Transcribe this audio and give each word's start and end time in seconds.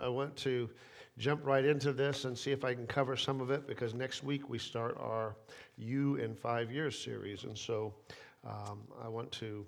I 0.00 0.08
want 0.08 0.34
to 0.36 0.68
jump 1.18 1.44
right 1.44 1.64
into 1.64 1.92
this 1.92 2.24
and 2.24 2.36
see 2.36 2.50
if 2.50 2.64
I 2.64 2.74
can 2.74 2.86
cover 2.86 3.16
some 3.16 3.40
of 3.40 3.50
it 3.50 3.66
because 3.66 3.94
next 3.94 4.24
week 4.24 4.48
we 4.48 4.58
start 4.58 4.96
our 4.98 5.36
You 5.76 6.16
in 6.16 6.34
Five 6.34 6.72
Years 6.72 6.98
series. 6.98 7.44
And 7.44 7.56
so 7.56 7.92
um, 8.46 8.80
I 9.02 9.08
want 9.08 9.30
to 9.32 9.66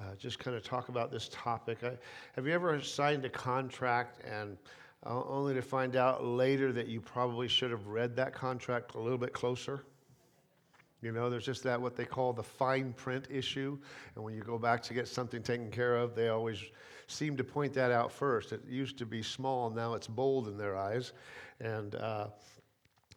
uh, 0.00 0.14
just 0.18 0.38
kind 0.38 0.56
of 0.56 0.62
talk 0.62 0.88
about 0.88 1.12
this 1.12 1.28
topic. 1.30 1.78
I, 1.84 1.92
have 2.34 2.46
you 2.46 2.52
ever 2.52 2.80
signed 2.80 3.24
a 3.24 3.28
contract 3.28 4.24
and 4.24 4.56
uh, 5.04 5.22
only 5.24 5.52
to 5.54 5.62
find 5.62 5.96
out 5.96 6.24
later 6.24 6.72
that 6.72 6.88
you 6.88 7.00
probably 7.00 7.48
should 7.48 7.70
have 7.70 7.86
read 7.86 8.16
that 8.16 8.32
contract 8.32 8.94
a 8.94 8.98
little 8.98 9.18
bit 9.18 9.32
closer? 9.32 9.84
You 11.02 11.12
know, 11.12 11.28
there's 11.28 11.44
just 11.44 11.62
that 11.64 11.78
what 11.78 11.96
they 11.96 12.06
call 12.06 12.32
the 12.32 12.42
fine 12.42 12.94
print 12.94 13.26
issue. 13.30 13.76
And 14.14 14.24
when 14.24 14.32
you 14.32 14.40
go 14.40 14.58
back 14.58 14.82
to 14.84 14.94
get 14.94 15.06
something 15.06 15.42
taken 15.42 15.70
care 15.70 15.96
of, 15.96 16.14
they 16.14 16.30
always 16.30 16.58
seem 17.06 17.36
to 17.36 17.44
point 17.44 17.72
that 17.74 17.90
out 17.90 18.12
first. 18.12 18.52
It 18.52 18.62
used 18.68 18.98
to 18.98 19.06
be 19.06 19.22
small, 19.22 19.70
now 19.70 19.94
it's 19.94 20.06
bold 20.06 20.48
in 20.48 20.56
their 20.56 20.76
eyes. 20.76 21.12
And 21.60 21.94
uh, 21.94 22.28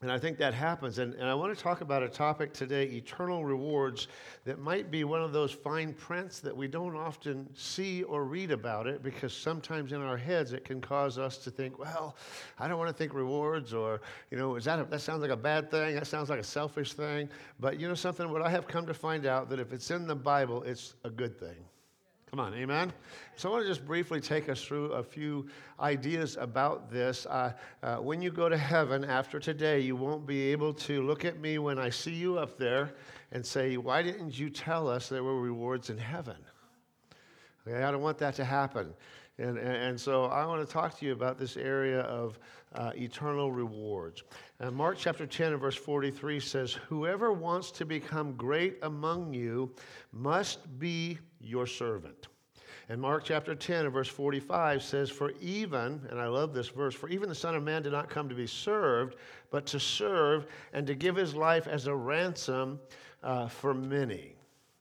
and 0.01 0.11
I 0.11 0.19
think 0.19 0.37
that 0.37 0.53
happens. 0.53 0.99
And, 0.99 1.15
and 1.15 1.23
I 1.23 1.33
want 1.33 1.57
to 1.57 1.61
talk 1.61 1.81
about 1.81 2.03
a 2.03 2.07
topic 2.07 2.53
today 2.53 2.83
eternal 2.83 3.43
rewards 3.43 4.07
that 4.45 4.59
might 4.59 4.91
be 4.91 5.03
one 5.03 5.23
of 5.23 5.33
those 5.33 5.51
fine 5.51 5.91
prints 5.93 6.39
that 6.41 6.55
we 6.55 6.67
don't 6.67 6.95
often 6.95 7.49
see 7.55 8.03
or 8.03 8.23
read 8.23 8.51
about 8.51 8.85
it 8.85 9.01
because 9.01 9.33
sometimes 9.33 9.93
in 9.93 10.01
our 10.01 10.15
heads 10.15 10.53
it 10.53 10.63
can 10.63 10.79
cause 10.81 11.17
us 11.17 11.39
to 11.39 11.49
think, 11.49 11.79
well, 11.79 12.15
I 12.59 12.67
don't 12.67 12.77
want 12.77 12.89
to 12.89 12.93
think 12.93 13.15
rewards 13.15 13.73
or, 13.73 14.01
you 14.29 14.37
know, 14.37 14.55
is 14.55 14.65
that, 14.65 14.79
a, 14.79 14.83
that 14.85 15.01
sounds 15.01 15.21
like 15.21 15.31
a 15.31 15.35
bad 15.35 15.71
thing. 15.71 15.95
That 15.95 16.05
sounds 16.05 16.29
like 16.29 16.39
a 16.39 16.43
selfish 16.43 16.93
thing. 16.93 17.27
But 17.59 17.79
you 17.79 17.87
know 17.87 17.95
something? 17.95 18.31
What 18.31 18.43
I 18.43 18.51
have 18.51 18.67
come 18.67 18.85
to 18.85 18.93
find 18.93 19.25
out 19.25 19.49
that 19.49 19.59
if 19.59 19.73
it's 19.73 19.89
in 19.89 20.05
the 20.05 20.15
Bible, 20.15 20.61
it's 20.61 20.93
a 21.05 21.09
good 21.09 21.39
thing. 21.39 21.55
Come 22.29 22.41
on, 22.41 22.53
amen? 22.55 22.91
So 23.37 23.47
I 23.47 23.51
want 23.53 23.63
to 23.63 23.69
just 23.69 23.85
briefly 23.85 24.19
take 24.19 24.49
us 24.49 24.61
through 24.61 24.91
a 24.91 25.01
few 25.01 25.47
ideas 25.79 26.35
about 26.37 26.91
this. 26.91 27.25
Uh, 27.25 27.53
uh, 27.81 27.97
when 27.97 28.21
you 28.21 28.31
go 28.31 28.49
to 28.49 28.57
heaven 28.57 29.05
after 29.05 29.39
today, 29.39 29.79
you 29.79 29.95
won't 29.95 30.27
be 30.27 30.51
able 30.51 30.73
to 30.73 31.01
look 31.01 31.23
at 31.23 31.39
me 31.39 31.57
when 31.57 31.79
I 31.79 31.89
see 31.89 32.13
you 32.13 32.37
up 32.37 32.57
there 32.57 32.91
and 33.31 33.45
say, 33.45 33.77
Why 33.77 34.01
didn't 34.01 34.37
you 34.37 34.49
tell 34.49 34.89
us 34.89 35.07
there 35.07 35.23
were 35.23 35.39
rewards 35.39 35.89
in 35.89 35.97
heaven? 35.97 36.35
Okay, 37.65 37.81
I 37.81 37.91
don't 37.91 38.01
want 38.01 38.17
that 38.17 38.35
to 38.35 38.45
happen. 38.45 38.93
And, 39.39 39.59
and, 39.59 39.99
so 39.99 40.25
I 40.25 40.47
want 40.47 40.65
to 40.65 40.73
talk 40.73 40.97
to 40.97 41.05
you 41.05 41.13
about 41.13 41.37
this 41.37 41.57
area 41.57 42.01
of 42.01 42.39
uh, 42.73 42.91
eternal 42.95 43.51
rewards. 43.51 44.23
And 44.59 44.75
Mark 44.75 44.97
chapter 44.97 45.27
10 45.27 45.51
and 45.51 45.61
verse 45.61 45.75
43 45.75 46.39
says, 46.39 46.73
Whoever 46.87 47.31
wants 47.31 47.69
to 47.71 47.85
become 47.85 48.33
great 48.33 48.79
among 48.81 49.35
you 49.35 49.75
must 50.11 50.79
be 50.79 51.19
your 51.39 51.67
servant. 51.67 52.29
And 52.89 52.99
Mark 52.99 53.25
chapter 53.25 53.53
10 53.53 53.85
and 53.85 53.93
verse 53.93 54.07
45 54.07 54.81
says, 54.81 55.11
For 55.11 55.31
even, 55.39 56.01
and 56.09 56.19
I 56.19 56.27
love 56.27 56.53
this 56.53 56.69
verse, 56.69 56.95
for 56.95 57.07
even 57.09 57.29
the 57.29 57.35
Son 57.35 57.53
of 57.53 57.61
Man 57.61 57.83
did 57.83 57.91
not 57.91 58.09
come 58.09 58.29
to 58.29 58.35
be 58.35 58.47
served, 58.47 59.17
but 59.51 59.67
to 59.67 59.79
serve 59.79 60.47
and 60.73 60.87
to 60.87 60.95
give 60.95 61.15
his 61.15 61.35
life 61.35 61.67
as 61.67 61.85
a 61.85 61.95
ransom 61.95 62.79
uh, 63.21 63.47
for 63.47 63.75
many. 63.75 64.33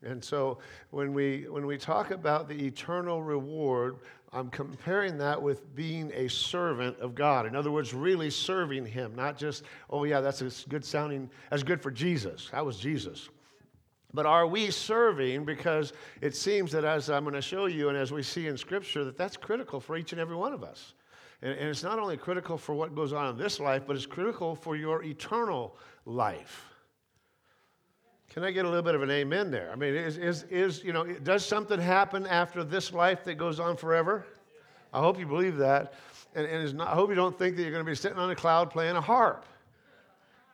And 0.03 0.23
so 0.23 0.59
when 0.91 1.13
we, 1.13 1.47
when 1.49 1.65
we 1.65 1.77
talk 1.77 2.11
about 2.11 2.47
the 2.47 2.65
eternal 2.65 3.21
reward, 3.21 3.97
I'm 4.33 4.49
comparing 4.49 5.17
that 5.19 5.41
with 5.41 5.73
being 5.75 6.11
a 6.13 6.27
servant 6.27 6.99
of 6.99 7.15
God. 7.15 7.45
In 7.45 7.55
other 7.55 7.71
words, 7.71 7.93
really 7.93 8.29
serving 8.29 8.85
Him, 8.85 9.15
not 9.15 9.37
just, 9.37 9.63
oh, 9.89 10.03
yeah, 10.03 10.19
that's 10.19 10.41
a 10.41 10.69
good 10.69 10.83
sounding, 10.83 11.29
that's 11.49 11.63
good 11.63 11.81
for 11.81 11.91
Jesus. 11.91 12.49
That 12.51 12.65
was 12.65 12.77
Jesus. 12.77 13.29
But 14.13 14.25
are 14.25 14.47
we 14.47 14.71
serving? 14.71 15.45
Because 15.45 15.93
it 16.21 16.35
seems 16.35 16.71
that, 16.73 16.83
as 16.83 17.09
I'm 17.09 17.23
going 17.23 17.35
to 17.35 17.41
show 17.41 17.67
you, 17.67 17.89
and 17.89 17.97
as 17.97 18.11
we 18.11 18.23
see 18.23 18.47
in 18.47 18.57
Scripture, 18.57 19.05
that 19.05 19.17
that's 19.17 19.37
critical 19.37 19.79
for 19.79 19.95
each 19.95 20.11
and 20.11 20.19
every 20.19 20.35
one 20.35 20.53
of 20.53 20.63
us. 20.63 20.93
And, 21.41 21.53
and 21.53 21.69
it's 21.69 21.83
not 21.83 21.99
only 21.99 22.17
critical 22.17 22.57
for 22.57 22.73
what 22.73 22.95
goes 22.95 23.13
on 23.13 23.29
in 23.29 23.37
this 23.37 23.59
life, 23.59 23.83
but 23.87 23.95
it's 23.95 24.05
critical 24.05 24.55
for 24.55 24.75
your 24.75 25.03
eternal 25.03 25.77
life. 26.05 26.65
Can 28.37 28.43
I 28.43 28.51
get 28.51 28.65
a 28.65 28.67
little 28.67 28.83
bit 28.83 28.93
of 28.93 29.01
an 29.01 29.09
amen 29.09 29.49
there? 29.49 29.71
I 29.71 29.75
mean, 29.75 29.95
is, 29.95 30.19
is, 30.19 30.43
is, 30.43 30.83
you 30.83 30.93
know, 30.93 31.03
does 31.05 31.43
something 31.43 31.79
happen 31.79 32.27
after 32.27 32.63
this 32.63 32.93
life 32.93 33.23
that 33.23 33.33
goes 33.33 33.59
on 33.59 33.75
forever? 33.75 34.27
I 34.93 34.99
hope 34.99 35.17
you 35.17 35.25
believe 35.25 35.57
that. 35.57 35.95
And, 36.35 36.45
and 36.45 36.75
not, 36.75 36.89
I 36.89 36.91
hope 36.93 37.09
you 37.09 37.15
don't 37.15 37.35
think 37.35 37.55
that 37.55 37.63
you're 37.63 37.71
going 37.71 37.83
to 37.83 37.89
be 37.89 37.95
sitting 37.95 38.19
on 38.19 38.29
a 38.29 38.35
cloud 38.35 38.69
playing 38.69 38.95
a 38.95 39.01
harp. 39.01 39.47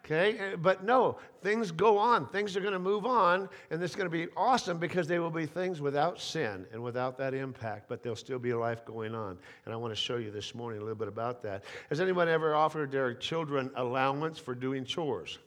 Okay? 0.05 0.37
Eh, 0.37 0.55
but 0.55 0.85
no, 0.85 1.17
things 1.41 1.71
go 1.73 1.97
on. 1.97 2.25
Things 2.27 2.55
are 2.55 2.61
going 2.61 2.71
to 2.71 2.79
move 2.79 3.05
on, 3.05 3.49
and 3.69 3.83
it's 3.83 3.95
going 3.95 4.09
to 4.09 4.17
be 4.17 4.31
awesome 4.37 4.77
because 4.77 5.05
they 5.05 5.19
will 5.19 5.29
be 5.29 5.45
things 5.45 5.81
without 5.81 6.21
sin 6.21 6.65
and 6.71 6.81
without 6.81 7.17
that 7.17 7.33
impact, 7.33 7.89
but 7.89 8.01
there'll 8.01 8.15
still 8.15 8.39
be 8.39 8.51
a 8.51 8.57
life 8.57 8.85
going 8.85 9.13
on. 9.13 9.37
And 9.65 9.73
I 9.73 9.75
want 9.75 9.91
to 9.91 9.99
show 10.01 10.15
you 10.15 10.31
this 10.31 10.55
morning 10.55 10.79
a 10.79 10.83
little 10.83 10.95
bit 10.95 11.09
about 11.09 11.41
that. 11.43 11.65
Has 11.89 11.99
anyone 11.99 12.29
ever 12.29 12.55
offered 12.55 12.93
their 12.93 13.13
children 13.13 13.71
allowance 13.75 14.39
for 14.39 14.55
doing 14.55 14.85
chores? 14.85 15.39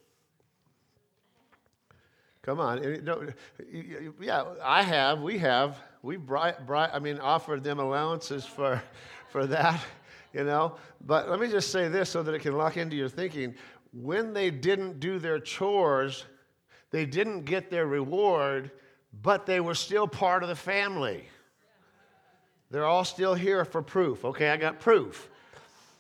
Come 2.47 2.61
on. 2.61 3.03
Yeah, 4.21 4.45
I 4.63 4.83
have. 4.85 5.21
We 5.21 5.37
have. 5.39 5.79
We 6.03 6.17
brought, 6.17 6.71
I 6.71 7.01
mean, 7.01 7.19
offered 7.19 7.65
them 7.65 7.81
allowances 7.81 8.47
for, 8.47 8.81
for 9.31 9.47
that, 9.47 9.81
you 10.33 10.45
know. 10.45 10.77
But 11.05 11.29
let 11.29 11.41
me 11.41 11.49
just 11.49 11.73
say 11.73 11.89
this 11.89 12.09
so 12.09 12.23
that 12.23 12.33
it 12.35 12.43
can 12.43 12.57
lock 12.57 12.77
into 12.77 12.95
your 12.95 13.09
thinking. 13.09 13.57
When 13.93 14.33
they 14.33 14.51
didn't 14.51 15.01
do 15.01 15.19
their 15.19 15.41
chores, 15.41 16.25
they 16.93 17.05
didn't 17.05 17.47
get 17.47 17.69
their 17.69 17.87
reward, 17.87 18.71
but 19.23 19.45
they 19.45 19.59
were 19.59 19.75
still 19.75 20.07
part 20.07 20.45
of 20.45 20.49
the 20.49 20.55
family. 20.55 21.29
They're 22.71 22.87
all 22.87 23.05
still 23.05 23.35
here 23.35 23.65
for 23.65 23.83
proof. 23.83 24.25
Okay, 24.25 24.51
I 24.51 24.57
got 24.57 24.79
proof. 24.79 25.29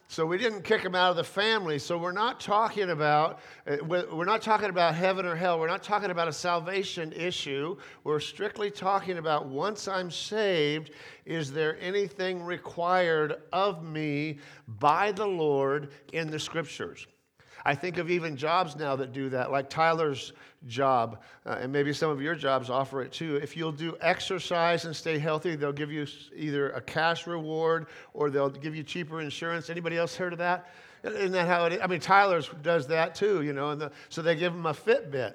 So 0.08 0.24
we 0.24 0.38
didn't 0.38 0.62
kick 0.62 0.82
them 0.82 0.94
out 0.94 1.10
of 1.10 1.16
the 1.16 1.24
family. 1.24 1.78
So 1.78 1.98
we're 1.98 2.12
not 2.12 2.38
talking 2.38 2.90
about 2.90 3.40
uh, 3.66 3.78
we're 3.84 4.24
not 4.24 4.40
talking 4.40 4.70
about 4.70 4.94
heaven 4.94 5.26
or 5.26 5.34
hell. 5.34 5.58
We're 5.58 5.66
not 5.66 5.82
talking 5.82 6.10
about 6.10 6.28
a 6.28 6.32
salvation 6.32 7.12
issue. 7.12 7.76
We're 8.04 8.20
strictly 8.20 8.70
talking 8.70 9.18
about 9.18 9.46
once 9.46 9.88
I'm 9.88 10.10
saved, 10.10 10.92
is 11.24 11.52
there 11.52 11.76
anything 11.80 12.42
required 12.42 13.42
of 13.52 13.82
me 13.82 14.38
by 14.78 15.10
the 15.10 15.26
Lord 15.26 15.90
in 16.12 16.30
the 16.30 16.38
scriptures? 16.38 17.06
I 17.66 17.75
think 17.75 17.99
of 17.99 18.09
even 18.09 18.37
jobs 18.37 18.77
now 18.77 18.94
that 18.94 19.12
do 19.12 19.28
that, 19.31 19.50
like 19.50 19.69
Tyler's 19.69 20.32
job, 20.69 21.21
uh, 21.44 21.59
and 21.60 21.72
maybe 21.72 21.93
some 21.93 22.10
of 22.10 22.22
your 22.22 22.37
jobs 22.37 22.71
offer 22.71 23.03
it 23.03 23.10
too. 23.10 23.41
If 23.43 23.56
you'll 23.56 23.72
do 23.72 23.97
exercise 24.00 24.84
and 24.84 24.94
stay 24.94 25.19
healthy, 25.19 25.56
they'll 25.56 25.72
give 25.72 25.91
you 25.91 26.06
either 26.37 26.71
a 26.71 26.81
cash 26.81 27.27
reward 27.27 27.88
or 28.15 28.31
they'll 28.31 28.50
give 28.50 28.77
you 28.77 28.84
cheaper 28.84 29.21
insurance. 29.21 29.69
Anybody 29.69 29.97
else 29.97 30.15
heard 30.15 30.32
of 30.32 30.38
that? 30.38 30.71
Isn't 31.03 31.32
that 31.32 31.49
how 31.49 31.65
it 31.65 31.72
is? 31.72 31.81
I 31.82 31.88
mean, 31.88 31.99
Tyler's 31.99 32.49
does 32.62 32.87
that 32.87 33.16
too, 33.16 33.43
you 33.43 33.53
know, 33.53 33.71
and 33.71 33.81
the, 33.81 33.91
so 34.10 34.22
they 34.22 34.37
give 34.37 34.53
him 34.54 34.66
a 34.66 34.72
Fitbit 34.72 35.34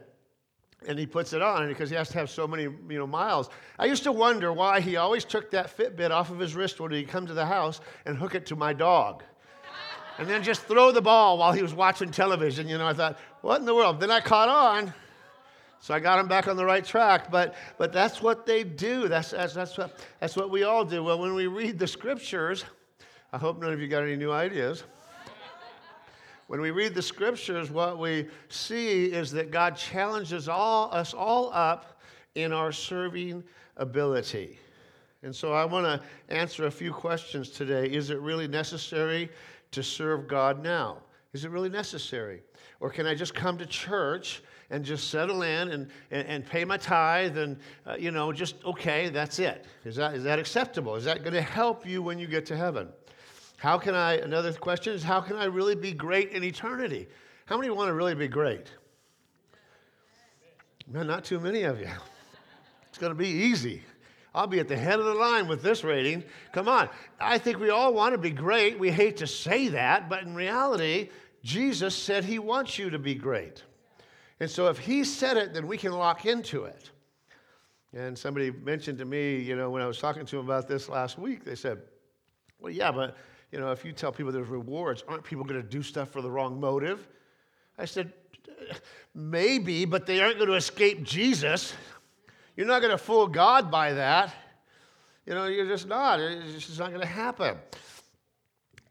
and 0.87 0.97
he 0.97 1.05
puts 1.05 1.33
it 1.33 1.41
on 1.41 1.67
because 1.67 1.89
he 1.89 1.97
has 1.97 2.07
to 2.09 2.17
have 2.17 2.29
so 2.29 2.47
many 2.47 2.63
you 2.63 2.97
know 2.97 3.05
miles 3.05 3.51
i 3.77 3.85
used 3.85 4.01
to 4.01 4.11
wonder 4.11 4.51
why 4.51 4.81
he 4.81 4.95
always 4.95 5.23
took 5.23 5.51
that 5.51 5.77
fitbit 5.77 6.09
off 6.09 6.31
of 6.31 6.39
his 6.39 6.55
wrist 6.55 6.79
when 6.79 6.91
he'd 6.91 7.07
come 7.07 7.27
to 7.27 7.35
the 7.35 7.45
house 7.45 7.81
and 8.07 8.17
hook 8.17 8.33
it 8.33 8.47
to 8.47 8.55
my 8.55 8.73
dog 8.73 9.21
and 10.21 10.29
then 10.29 10.43
just 10.43 10.61
throw 10.65 10.91
the 10.91 11.01
ball 11.01 11.39
while 11.39 11.51
he 11.51 11.63
was 11.63 11.73
watching 11.73 12.11
television. 12.11 12.67
You 12.67 12.77
know, 12.77 12.85
I 12.85 12.93
thought, 12.93 13.17
what 13.41 13.59
in 13.59 13.65
the 13.65 13.73
world? 13.73 13.99
Then 13.99 14.11
I 14.11 14.19
caught 14.19 14.49
on. 14.49 14.93
So 15.79 15.95
I 15.95 15.99
got 15.99 16.19
him 16.19 16.27
back 16.27 16.47
on 16.47 16.55
the 16.55 16.63
right 16.63 16.85
track. 16.85 17.31
But, 17.31 17.55
but 17.79 17.91
that's 17.91 18.21
what 18.21 18.45
they 18.45 18.63
do. 18.63 19.07
That's, 19.07 19.31
that's, 19.31 19.55
that's, 19.55 19.75
what, 19.79 19.97
that's 20.19 20.35
what 20.35 20.51
we 20.51 20.61
all 20.61 20.85
do. 20.85 21.03
Well, 21.03 21.17
when 21.17 21.33
we 21.33 21.47
read 21.47 21.79
the 21.79 21.87
scriptures, 21.87 22.65
I 23.33 23.39
hope 23.39 23.59
none 23.59 23.73
of 23.73 23.81
you 23.81 23.87
got 23.87 24.03
any 24.03 24.15
new 24.15 24.31
ideas. 24.31 24.83
When 26.45 26.61
we 26.61 26.69
read 26.69 26.93
the 26.93 27.01
scriptures, 27.01 27.71
what 27.71 27.97
we 27.97 28.27
see 28.49 29.05
is 29.05 29.31
that 29.31 29.49
God 29.49 29.75
challenges 29.75 30.47
all, 30.47 30.93
us 30.93 31.15
all 31.15 31.49
up 31.51 31.99
in 32.35 32.53
our 32.53 32.71
serving 32.71 33.43
ability. 33.75 34.59
And 35.23 35.35
so 35.35 35.53
I 35.53 35.65
want 35.65 35.85
to 35.85 35.99
answer 36.31 36.67
a 36.67 36.71
few 36.71 36.93
questions 36.93 37.49
today. 37.49 37.87
Is 37.87 38.11
it 38.11 38.19
really 38.19 38.47
necessary 38.47 39.31
to 39.71 39.83
serve 39.83 40.27
God 40.27 40.61
now? 40.63 40.97
Is 41.33 41.45
it 41.45 41.51
really 41.51 41.69
necessary? 41.69 42.41
Or 42.79 42.89
can 42.89 43.05
I 43.05 43.15
just 43.15 43.33
come 43.33 43.57
to 43.57 43.65
church 43.65 44.43
and 44.69 44.83
just 44.83 45.09
settle 45.09 45.43
in 45.43 45.69
and, 45.69 45.89
and, 46.11 46.27
and 46.27 46.45
pay 46.45 46.65
my 46.65 46.77
tithe 46.77 47.37
and, 47.37 47.57
uh, 47.85 47.95
you 47.97 48.11
know, 48.11 48.33
just, 48.33 48.55
okay, 48.65 49.09
that's 49.09 49.39
it? 49.39 49.65
Is 49.85 49.95
that, 49.95 50.13
is 50.15 50.23
that 50.23 50.39
acceptable? 50.39 50.95
Is 50.95 51.05
that 51.05 51.21
going 51.21 51.33
to 51.33 51.41
help 51.41 51.85
you 51.85 52.01
when 52.01 52.19
you 52.19 52.27
get 52.27 52.45
to 52.47 52.57
heaven? 52.57 52.89
How 53.57 53.77
can 53.77 53.93
I, 53.93 54.17
another 54.17 54.51
question 54.53 54.93
is, 54.93 55.03
how 55.03 55.21
can 55.21 55.35
I 55.37 55.45
really 55.45 55.75
be 55.75 55.93
great 55.93 56.31
in 56.31 56.43
eternity? 56.43 57.07
How 57.45 57.57
many 57.57 57.69
want 57.69 57.89
to 57.89 57.93
really 57.93 58.15
be 58.15 58.27
great? 58.27 58.67
No, 60.91 61.03
not 61.03 61.23
too 61.23 61.39
many 61.39 61.63
of 61.63 61.79
you. 61.79 61.89
It's 62.89 62.97
going 62.97 63.11
to 63.11 63.17
be 63.17 63.29
easy. 63.29 63.83
I'll 64.33 64.47
be 64.47 64.59
at 64.59 64.67
the 64.67 64.77
head 64.77 64.99
of 64.99 65.05
the 65.05 65.13
line 65.13 65.47
with 65.47 65.61
this 65.61 65.83
rating. 65.83 66.23
Come 66.53 66.67
on. 66.67 66.89
I 67.19 67.37
think 67.37 67.59
we 67.59 67.69
all 67.69 67.93
want 67.93 68.13
to 68.13 68.17
be 68.17 68.31
great. 68.31 68.79
We 68.79 68.89
hate 68.89 69.17
to 69.17 69.27
say 69.27 69.67
that, 69.69 70.09
but 70.09 70.23
in 70.23 70.35
reality, 70.35 71.09
Jesus 71.43 71.95
said 71.95 72.23
he 72.23 72.39
wants 72.39 72.79
you 72.79 72.89
to 72.89 72.99
be 72.99 73.13
great. 73.13 73.63
And 74.39 74.49
so 74.49 74.67
if 74.67 74.79
he 74.79 75.03
said 75.03 75.37
it, 75.37 75.53
then 75.53 75.67
we 75.67 75.77
can 75.77 75.91
lock 75.91 76.25
into 76.25 76.63
it. 76.63 76.91
And 77.93 78.17
somebody 78.17 78.51
mentioned 78.51 78.97
to 78.99 79.05
me, 79.05 79.39
you 79.39 79.57
know, 79.57 79.69
when 79.69 79.81
I 79.81 79.87
was 79.87 79.97
talking 79.97 80.25
to 80.25 80.39
him 80.39 80.45
about 80.45 80.67
this 80.67 80.87
last 80.87 81.17
week, 81.17 81.43
they 81.43 81.55
said, 81.55 81.81
well, 82.59 82.71
yeah, 82.71 82.91
but 82.91 83.17
you 83.51 83.59
know, 83.59 83.71
if 83.71 83.83
you 83.83 83.91
tell 83.91 84.13
people 84.13 84.31
there's 84.31 84.47
rewards, 84.47 85.03
aren't 85.07 85.25
people 85.25 85.43
going 85.43 85.61
to 85.61 85.67
do 85.67 85.83
stuff 85.83 86.09
for 86.09 86.21
the 86.21 86.31
wrong 86.31 86.57
motive? 86.59 87.05
I 87.77 87.83
said, 87.83 88.13
maybe, 89.13 89.83
but 89.83 90.05
they 90.05 90.21
aren't 90.21 90.37
going 90.37 90.49
to 90.49 90.55
escape 90.55 91.03
Jesus. 91.03 91.73
You're 92.55 92.67
not 92.67 92.81
going 92.81 92.91
to 92.91 92.97
fool 92.97 93.27
God 93.27 93.71
by 93.71 93.93
that. 93.93 94.33
You 95.25 95.33
know, 95.33 95.45
you're 95.45 95.67
just 95.67 95.87
not. 95.87 96.19
It's 96.19 96.67
just 96.67 96.79
not 96.79 96.89
going 96.89 97.01
to 97.01 97.07
happen. 97.07 97.57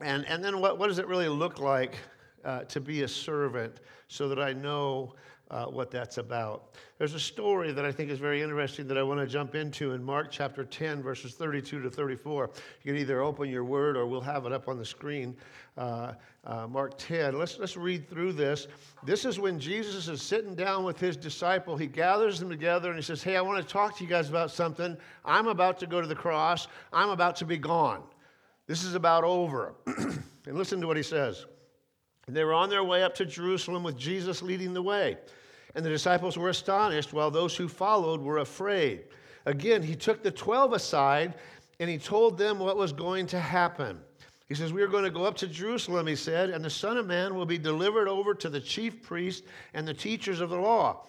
And, 0.01 0.25
and 0.27 0.43
then 0.43 0.61
what, 0.61 0.79
what 0.79 0.87
does 0.87 0.99
it 0.99 1.07
really 1.07 1.29
look 1.29 1.59
like 1.59 1.97
uh, 2.45 2.61
to 2.65 2.81
be 2.81 3.03
a 3.03 3.09
servant 3.09 3.81
so 4.09 4.29
that 4.29 4.39
I 4.39 4.53
know 4.53 5.15
uh, 5.51 5.67
what 5.67 5.91
that's 5.91 6.19
about. 6.19 6.75
There's 6.99 7.15
a 7.15 7.21
story 7.21 7.73
that 7.73 7.85
I 7.85 7.91
think 7.91 8.11
is 8.11 8.19
very 8.19 8.41
interesting 8.41 8.87
that 8.87 8.97
I 8.97 9.03
want 9.03 9.21
to 9.21 9.27
jump 9.27 9.55
into 9.55 9.93
in 9.93 10.03
Mark 10.03 10.31
chapter 10.31 10.65
10, 10.65 11.03
verses 11.03 11.35
32 11.35 11.83
to 11.83 11.91
34. 11.91 12.51
You 12.83 12.93
can 12.93 13.01
either 13.01 13.21
open 13.21 13.49
your 13.49 13.65
word 13.65 13.97
or 13.97 14.07
we'll 14.07 14.21
have 14.21 14.47
it 14.47 14.53
up 14.53 14.69
on 14.69 14.79
the 14.79 14.85
screen. 14.85 15.37
Uh, 15.77 16.13
uh, 16.45 16.67
Mark 16.67 16.97
10. 16.99 17.39
Let's, 17.39 17.59
let's 17.59 17.77
read 17.77 18.09
through 18.09 18.35
this. 18.35 18.69
This 19.05 19.25
is 19.25 19.39
when 19.39 19.59
Jesus 19.59 20.09
is 20.09 20.23
sitting 20.23 20.55
down 20.55 20.85
with 20.85 20.99
his 20.99 21.17
disciple. 21.17 21.77
He 21.77 21.87
gathers 21.87 22.39
them 22.39 22.49
together 22.49 22.89
and 22.89 22.97
he 22.97 23.03
says, 23.03 23.23
Hey, 23.23 23.37
I 23.37 23.41
want 23.41 23.67
to 23.67 23.73
talk 23.73 23.97
to 23.99 24.05
you 24.05 24.11
guys 24.11 24.29
about 24.29 24.51
something. 24.51 24.97
I'm 25.25 25.49
about 25.49 25.79
to 25.81 25.87
go 25.87 26.01
to 26.01 26.07
the 26.07 26.15
cross, 26.15 26.69
I'm 26.93 27.11
about 27.11 27.37
to 27.37 27.45
be 27.45 27.59
gone. 27.59 28.03
This 28.67 28.85
is 28.85 28.95
about 28.95 29.25
over. 29.25 29.75
and 29.87 30.57
listen 30.57 30.81
to 30.81 30.87
what 30.87 30.97
he 30.97 31.03
says. 31.03 31.45
They 32.29 32.45
were 32.45 32.55
on 32.55 32.71
their 32.71 32.85
way 32.85 33.03
up 33.03 33.15
to 33.17 33.27
Jerusalem 33.27 33.83
with 33.83 33.97
Jesus 33.97 34.43
leading 34.43 34.73
the 34.73 34.83
way. 34.83 35.17
And 35.75 35.85
the 35.85 35.91
disciples 35.91 36.37
were 36.37 36.49
astonished, 36.49 37.13
while 37.13 37.31
those 37.31 37.57
who 37.57 37.69
followed 37.69 38.21
were 38.21 38.39
afraid. 38.39 39.05
Again, 39.47 39.83
he 39.83 39.95
took 39.95 40.23
the 40.23 40.31
12 40.31 40.73
aside 40.73 41.35
and 41.79 41.89
he 41.89 41.97
told 41.97 42.37
them 42.37 42.59
what 42.59 42.77
was 42.77 42.93
going 42.93 43.27
to 43.29 43.41
happen. 43.41 43.99
He 44.49 44.55
says, 44.55 44.73
We 44.73 44.83
are 44.83 44.89
going 44.89 45.05
to 45.05 45.11
go 45.11 45.25
up 45.25 45.37
to 45.37 45.47
Jerusalem, 45.47 46.07
he 46.07 46.17
said, 46.17 46.51
and 46.51 46.65
the 46.65 46.71
Son 46.71 46.97
of 46.97 47.07
Man 47.07 47.35
will 47.35 47.47
be 47.47 47.57
delivered 47.57 48.09
over 48.09 48.35
to 48.35 48.49
the 48.49 48.61
chief 48.61 49.03
priests 49.03 49.47
and 49.75 49.87
the 49.87 49.95
teachers 49.95 50.41
of 50.41 50.51
the 50.51 50.59
law. 50.59 51.07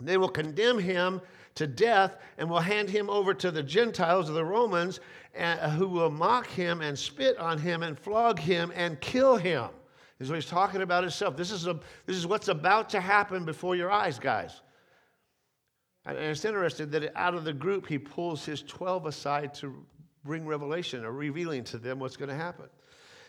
They 0.00 0.16
will 0.16 0.28
condemn 0.28 0.78
him 0.78 1.20
to 1.54 1.66
death 1.66 2.16
and 2.36 2.50
will 2.50 2.60
hand 2.60 2.90
him 2.90 3.08
over 3.08 3.32
to 3.32 3.50
the 3.50 3.62
Gentiles, 3.62 4.28
the 4.28 4.44
Romans, 4.44 5.00
uh, 5.38 5.70
who 5.70 5.88
will 5.88 6.10
mock 6.10 6.48
him 6.48 6.80
and 6.80 6.98
spit 6.98 7.38
on 7.38 7.58
him 7.58 7.82
and 7.82 7.98
flog 7.98 8.38
him 8.38 8.72
and 8.74 9.00
kill 9.00 9.36
him. 9.36 9.68
Is 10.24 10.30
what 10.30 10.36
he's 10.36 10.46
talking 10.46 10.80
about 10.80 11.02
himself. 11.02 11.36
This 11.36 11.50
is, 11.50 11.66
a, 11.66 11.78
this 12.06 12.16
is 12.16 12.26
what's 12.26 12.48
about 12.48 12.88
to 12.90 13.00
happen 13.00 13.44
before 13.44 13.76
your 13.76 13.90
eyes, 13.90 14.18
guys. 14.18 14.62
And 16.06 16.16
it's 16.16 16.46
interesting 16.46 16.88
that 16.90 17.12
out 17.14 17.34
of 17.34 17.44
the 17.44 17.52
group, 17.52 17.86
he 17.86 17.98
pulls 17.98 18.42
his 18.42 18.62
12 18.62 19.04
aside 19.04 19.52
to 19.56 19.84
bring 20.24 20.46
revelation 20.46 21.04
or 21.04 21.12
revealing 21.12 21.62
to 21.64 21.76
them 21.76 21.98
what's 21.98 22.16
going 22.16 22.30
to 22.30 22.34
happen. 22.34 22.64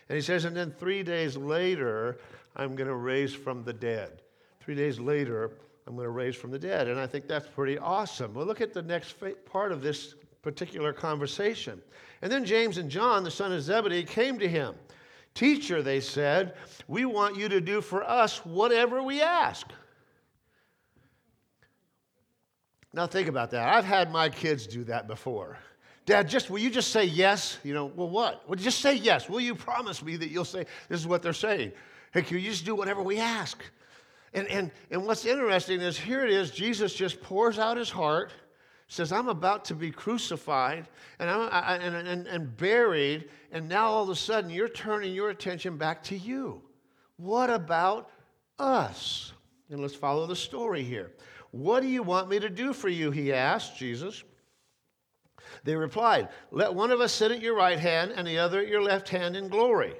And 0.07 0.15
he 0.15 0.21
says, 0.21 0.45
and 0.45 0.55
then 0.55 0.71
three 0.71 1.03
days 1.03 1.35
later, 1.35 2.17
I'm 2.55 2.77
going 2.77 2.87
to 2.87 2.95
raise 2.95 3.33
from 3.33 3.65
the 3.65 3.73
dead. 3.73 4.21
Three 4.61 4.75
days 4.75 4.97
later, 4.97 5.51
I'm 5.87 5.95
going 5.95 6.05
to 6.05 6.11
raise 6.11 6.37
from 6.37 6.51
the 6.51 6.59
dead. 6.59 6.87
And 6.87 6.97
I 6.97 7.07
think 7.07 7.27
that's 7.27 7.47
pretty 7.47 7.77
awesome. 7.77 8.33
Well, 8.33 8.45
look 8.45 8.61
at 8.61 8.73
the 8.73 8.81
next 8.81 9.17
part 9.45 9.73
of 9.73 9.81
this 9.81 10.15
particular 10.41 10.93
conversation. 10.93 11.81
And 12.21 12.31
then 12.31 12.45
James 12.45 12.77
and 12.77 12.89
John, 12.89 13.25
the 13.25 13.31
son 13.31 13.51
of 13.51 13.61
Zebedee, 13.61 14.03
came 14.03 14.39
to 14.39 14.47
him. 14.47 14.75
Teacher, 15.35 15.83
they 15.83 15.99
said, 15.99 16.55
we 16.87 17.05
want 17.05 17.35
you 17.35 17.49
to 17.49 17.61
do 17.61 17.81
for 17.81 18.03
us 18.03 18.37
whatever 18.45 19.03
we 19.03 19.21
ask. 19.21 19.67
Now, 22.93 23.05
think 23.05 23.27
about 23.27 23.51
that. 23.51 23.67
I've 23.67 23.83
had 23.83 24.11
my 24.11 24.29
kids 24.29 24.65
do 24.65 24.85
that 24.85 25.07
before. 25.07 25.57
Dad, 26.05 26.29
just 26.29 26.49
will 26.49 26.59
you 26.59 26.69
just 26.69 26.91
say 26.91 27.03
yes? 27.03 27.59
You 27.63 27.73
know, 27.73 27.87
well, 27.87 28.09
what? 28.09 28.47
Well, 28.47 28.55
just 28.55 28.79
say 28.79 28.95
yes. 28.95 29.27
Will 29.27 29.41
you 29.41 29.55
promise 29.55 30.01
me 30.01 30.15
that 30.15 30.29
you'll 30.29 30.45
say 30.45 30.65
this 30.87 31.01
is 31.01 31.07
what 31.07 31.21
they're 31.21 31.33
saying? 31.33 31.73
Hey, 32.13 32.21
can 32.21 32.37
you 32.37 32.49
just 32.49 32.63
do 32.63 32.73
whatever 32.73 33.03
we 33.03 33.19
ask? 33.19 33.61
And, 34.33 34.47
and, 34.47 34.71
and 34.91 35.05
what's 35.05 35.25
interesting 35.25 35.81
is 35.81 35.97
here 35.97 36.23
it 36.23 36.31
is, 36.31 36.51
Jesus 36.51 36.93
just 36.93 37.21
pours 37.21 37.59
out 37.59 37.75
his 37.75 37.89
heart 37.89 38.31
says, 38.87 39.11
I'm 39.11 39.27
about 39.27 39.65
to 39.65 39.75
be 39.75 39.91
crucified 39.91 40.87
and, 41.19 41.29
I'm, 41.29 41.49
I, 41.51 41.75
and, 41.77 42.07
and, 42.07 42.27
and 42.27 42.57
buried, 42.57 43.29
and 43.51 43.67
now 43.67 43.87
all 43.87 44.03
of 44.03 44.09
a 44.09 44.15
sudden 44.15 44.49
you're 44.49 44.69
turning 44.69 45.13
your 45.13 45.29
attention 45.29 45.77
back 45.77 46.03
to 46.03 46.17
you. 46.17 46.61
What 47.17 47.49
about 47.49 48.09
us? 48.59 49.33
And 49.69 49.81
let's 49.81 49.95
follow 49.95 50.27
the 50.27 50.35
story 50.35 50.83
here. 50.83 51.11
What 51.51 51.81
do 51.81 51.87
you 51.87 52.03
want 52.03 52.29
me 52.29 52.39
to 52.39 52.49
do 52.49 52.73
for 52.73 52.89
you? 52.89 53.11
He 53.11 53.33
asked 53.33 53.77
Jesus. 53.77 54.23
They 55.63 55.75
replied, 55.75 56.29
Let 56.51 56.73
one 56.73 56.91
of 56.91 57.01
us 57.01 57.13
sit 57.13 57.31
at 57.31 57.41
your 57.41 57.55
right 57.55 57.79
hand 57.79 58.11
and 58.15 58.27
the 58.27 58.39
other 58.39 58.59
at 58.59 58.67
your 58.67 58.81
left 58.81 59.09
hand 59.09 59.35
in 59.35 59.47
glory. 59.47 59.93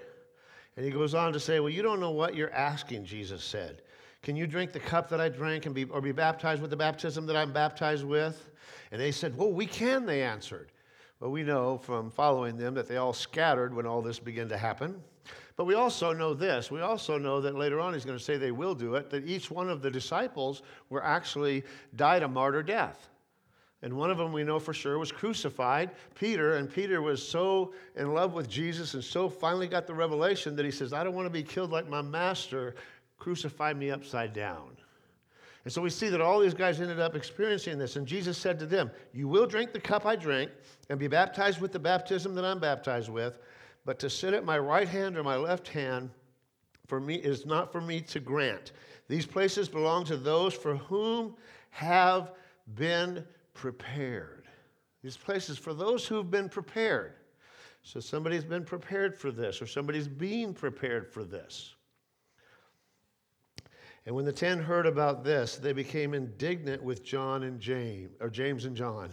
And 0.76 0.86
he 0.86 0.92
goes 0.92 1.16
on 1.16 1.34
to 1.34 1.40
say, 1.40 1.60
Well, 1.60 1.70
you 1.70 1.82
don't 1.82 2.00
know 2.00 2.12
what 2.12 2.36
you're 2.36 2.52
asking, 2.52 3.06
Jesus 3.06 3.44
said. 3.44 3.82
Can 4.26 4.36
you 4.36 4.48
drink 4.48 4.72
the 4.72 4.80
cup 4.80 5.08
that 5.10 5.22
I 5.22 5.30
drank 5.30 5.68
and 5.68 5.76
be, 5.76 5.84
or 5.84 6.02
be 6.02 6.12
baptized 6.12 6.60
with 6.60 6.72
the 6.72 6.76
baptism 6.76 7.28
that 7.28 7.36
I'm 7.36 7.54
baptized 7.54 8.04
with? 8.04 8.50
And 8.92 9.00
they 9.00 9.12
said, 9.12 9.38
Well, 9.38 9.52
we 9.52 9.68
can, 9.68 10.08
they 10.08 10.24
answered. 10.24 10.72
Well, 11.20 11.30
we 11.30 11.44
know 11.44 11.78
from 11.78 12.10
following 12.10 12.58
them 12.58 12.74
that 12.74 12.88
they 12.88 12.98
all 12.98 13.14
scattered 13.14 13.72
when 13.72 13.86
all 13.86 14.02
this 14.02 14.18
began 14.18 14.50
to 14.50 14.58
happen. 14.58 15.00
But 15.58 15.66
we 15.66 15.76
also 15.76 16.12
know 16.12 16.34
this. 16.34 16.72
We 16.72 16.82
also 16.82 17.20
know 17.20 17.40
that 17.40 17.54
later 17.54 17.80
on 17.80 17.94
he's 17.94 18.04
going 18.04 18.18
to 18.18 18.24
say 18.24 18.36
they 18.36 18.52
will 18.52 18.74
do 18.74 18.96
it, 18.96 19.12
that 19.12 19.28
each 19.28 19.52
one 19.52 19.70
of 19.70 19.84
the 19.84 19.92
disciples 19.92 20.64
were 20.90 21.04
actually 21.04 21.64
died 21.96 22.24
a 22.24 22.28
martyr 22.28 22.64
death. 22.64 23.12
And 23.86 23.94
one 23.94 24.10
of 24.10 24.18
them 24.18 24.34
we 24.34 24.44
know 24.44 24.58
for 24.58 24.74
sure 24.74 24.98
was 24.98 25.12
crucified, 25.12 25.92
Peter. 26.16 26.56
And 26.56 26.68
Peter 26.74 27.04
was 27.04 27.26
so 27.26 27.74
in 27.96 28.16
love 28.16 28.34
with 28.34 28.50
Jesus 28.50 28.96
and 28.96 29.04
so 29.04 29.30
finally 29.30 29.68
got 29.68 29.86
the 29.86 29.94
revelation 29.94 30.56
that 30.56 30.66
he 30.66 30.72
says, 30.72 30.92
I 30.92 31.04
don't 31.04 31.14
want 31.14 31.28
to 31.28 31.30
be 31.30 31.44
killed 31.44 31.72
like 31.72 31.88
my 31.88 32.02
master. 32.02 32.74
Crucify 33.26 33.74
me 33.74 33.90
upside 33.90 34.34
down. 34.34 34.78
And 35.64 35.74
so 35.74 35.82
we 35.82 35.90
see 35.90 36.10
that 36.10 36.22
all 36.22 36.40
these 36.40 36.54
guys 36.54 36.80
ended 36.80 37.00
up 37.00 37.16
experiencing 37.16 37.80
this. 37.80 37.96
And 37.96 38.06
Jesus 38.06 38.38
said 38.38 38.60
to 38.60 38.68
them, 38.68 38.92
You 39.16 39.28
will 39.28 39.48
drink 39.48 39.74
the 39.74 39.80
cup 39.80 40.06
I 40.06 40.16
drink 40.16 40.52
and 40.92 41.00
be 41.00 41.08
baptized 41.08 41.60
with 41.60 41.72
the 41.72 41.80
baptism 41.80 42.36
that 42.36 42.46
I'm 42.46 42.60
baptized 42.60 43.10
with, 43.10 43.40
but 43.84 43.98
to 43.98 44.12
sit 44.12 44.36
at 44.36 44.46
my 44.46 44.60
right 44.60 44.88
hand 44.88 45.18
or 45.18 45.24
my 45.24 45.38
left 45.38 45.68
hand 45.68 46.12
for 46.86 47.00
me 47.00 47.16
is 47.16 47.48
not 47.48 47.72
for 47.72 47.82
me 47.82 48.00
to 48.00 48.20
grant. 48.20 48.74
These 49.08 49.26
places 49.26 49.70
belong 49.70 50.06
to 50.06 50.18
those 50.18 50.54
for 50.54 50.76
whom 50.76 51.34
have 51.72 52.34
been 52.76 53.26
prepared. 53.56 54.46
These 55.02 55.18
places 55.18 55.58
for 55.58 55.74
those 55.74 56.06
who've 56.06 56.30
been 56.30 56.48
prepared. 56.48 57.14
So 57.82 58.00
somebody's 58.00 58.46
been 58.46 58.66
prepared 58.66 59.18
for 59.18 59.32
this, 59.32 59.64
or 59.64 59.66
somebody's 59.66 60.08
being 60.08 60.54
prepared 60.54 61.12
for 61.12 61.24
this. 61.24 61.75
And 64.06 64.16
when 64.16 64.26
the 64.26 64.32
ten 64.32 64.60
heard 64.60 64.86
about 64.86 65.24
this, 65.24 65.56
they 65.58 65.74
became 65.74 66.14
indignant 66.14 66.84
with 66.84 67.04
John 67.04 67.44
and 67.44 67.60
James, 67.60 68.12
or 68.20 68.30
James 68.30 68.66
and 68.66 68.76
John. 68.76 69.10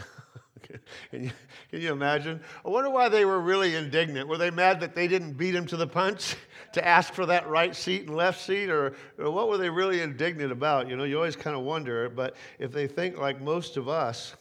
can, 1.10 1.24
you, 1.24 1.30
can 1.70 1.80
you 1.80 1.92
imagine? 1.92 2.40
I 2.64 2.68
wonder 2.68 2.90
why 2.90 3.08
they 3.08 3.24
were 3.24 3.40
really 3.40 3.74
indignant. 3.74 4.28
Were 4.28 4.36
they 4.36 4.50
mad 4.50 4.80
that 4.80 4.94
they 4.94 5.08
didn't 5.08 5.32
beat 5.32 5.54
him 5.54 5.66
to 5.68 5.76
the 5.78 5.86
punch 5.86 6.36
to 6.74 6.86
ask 6.86 7.14
for 7.14 7.24
that 7.26 7.48
right 7.48 7.74
seat 7.74 8.02
and 8.02 8.14
left 8.14 8.40
seat? 8.42 8.68
Or, 8.68 8.94
or 9.18 9.30
what 9.30 9.48
were 9.48 9.56
they 9.56 9.70
really 9.70 10.02
indignant 10.02 10.52
about? 10.52 10.88
You 10.88 10.96
know, 10.96 11.04
you 11.04 11.16
always 11.16 11.36
kind 11.36 11.56
of 11.56 11.62
wonder. 11.62 12.10
But 12.10 12.36
if 12.58 12.70
they 12.70 12.86
think 12.86 13.16
like 13.16 13.40
most 13.40 13.78
of 13.78 13.88
us, 13.88 14.34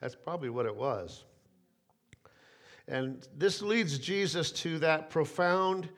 that's 0.00 0.14
probably 0.14 0.50
what 0.50 0.66
it 0.66 0.76
was. 0.76 1.24
And 2.86 3.26
this 3.36 3.62
leads 3.62 3.98
Jesus 3.98 4.50
to 4.52 4.78
that 4.80 5.10
profound 5.10 5.88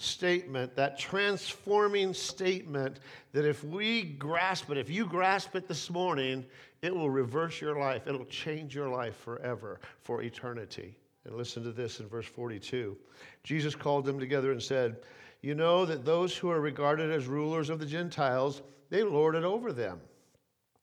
statement, 0.00 0.74
that 0.76 0.98
transforming 0.98 2.14
statement 2.14 3.00
that 3.32 3.44
if 3.44 3.62
we 3.64 4.02
grasp 4.02 4.70
it, 4.70 4.78
if 4.78 4.88
you 4.88 5.06
grasp 5.06 5.54
it 5.54 5.68
this 5.68 5.90
morning, 5.90 6.44
it 6.82 6.94
will 6.94 7.10
reverse 7.10 7.60
your 7.60 7.78
life. 7.78 8.06
It'll 8.06 8.24
change 8.24 8.74
your 8.74 8.88
life 8.88 9.16
forever, 9.16 9.80
for 10.02 10.22
eternity. 10.22 10.96
And 11.24 11.36
listen 11.36 11.62
to 11.64 11.72
this 11.72 12.00
in 12.00 12.08
verse 12.08 12.26
42. 12.26 12.96
Jesus 13.44 13.74
called 13.74 14.06
them 14.06 14.18
together 14.18 14.52
and 14.52 14.62
said, 14.62 14.96
You 15.42 15.54
know 15.54 15.84
that 15.84 16.04
those 16.04 16.36
who 16.36 16.50
are 16.50 16.60
regarded 16.60 17.10
as 17.10 17.26
rulers 17.26 17.68
of 17.68 17.78
the 17.78 17.86
Gentiles, 17.86 18.62
they 18.88 19.02
lord 19.02 19.34
it 19.34 19.44
over 19.44 19.72
them. 19.72 20.00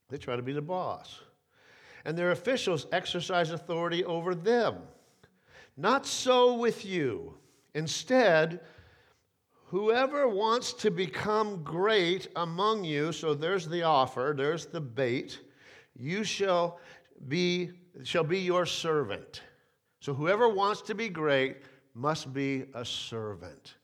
They 0.09 0.17
try 0.17 0.36
to 0.36 0.43
be 0.43 0.53
the 0.53 0.62
boss. 0.62 1.19
And 2.05 2.17
their 2.17 2.31
officials 2.31 2.86
exercise 2.91 3.50
authority 3.50 4.05
over 4.05 4.36
them. 4.36 4.77
Not 5.75 6.05
so 6.05 6.55
with 6.55 6.86
you. 6.86 7.33
Instead, 7.74 8.62
Whoever 9.69 10.29
wants 10.29 10.71
to 10.74 10.91
become 10.91 11.62
great 11.62 12.27
among 12.38 12.86
you, 12.86 13.12
so 13.12 13.33
there's 13.33 13.67
the 13.67 13.83
offer, 13.83 14.33
there's 14.36 14.65
the 14.65 14.79
bait, 14.79 15.39
you 15.93 16.24
shall 16.24 16.79
be, 17.27 17.71
shall 18.03 18.24
be 18.24 18.39
your 18.39 18.65
servant. 18.65 19.41
So 20.00 20.13
whoever 20.13 20.47
wants 20.47 20.81
to 20.83 20.95
be 20.95 21.09
great 21.09 21.57
must 21.93 22.33
be 22.33 22.65
a 22.74 22.86
servant. 22.86 23.75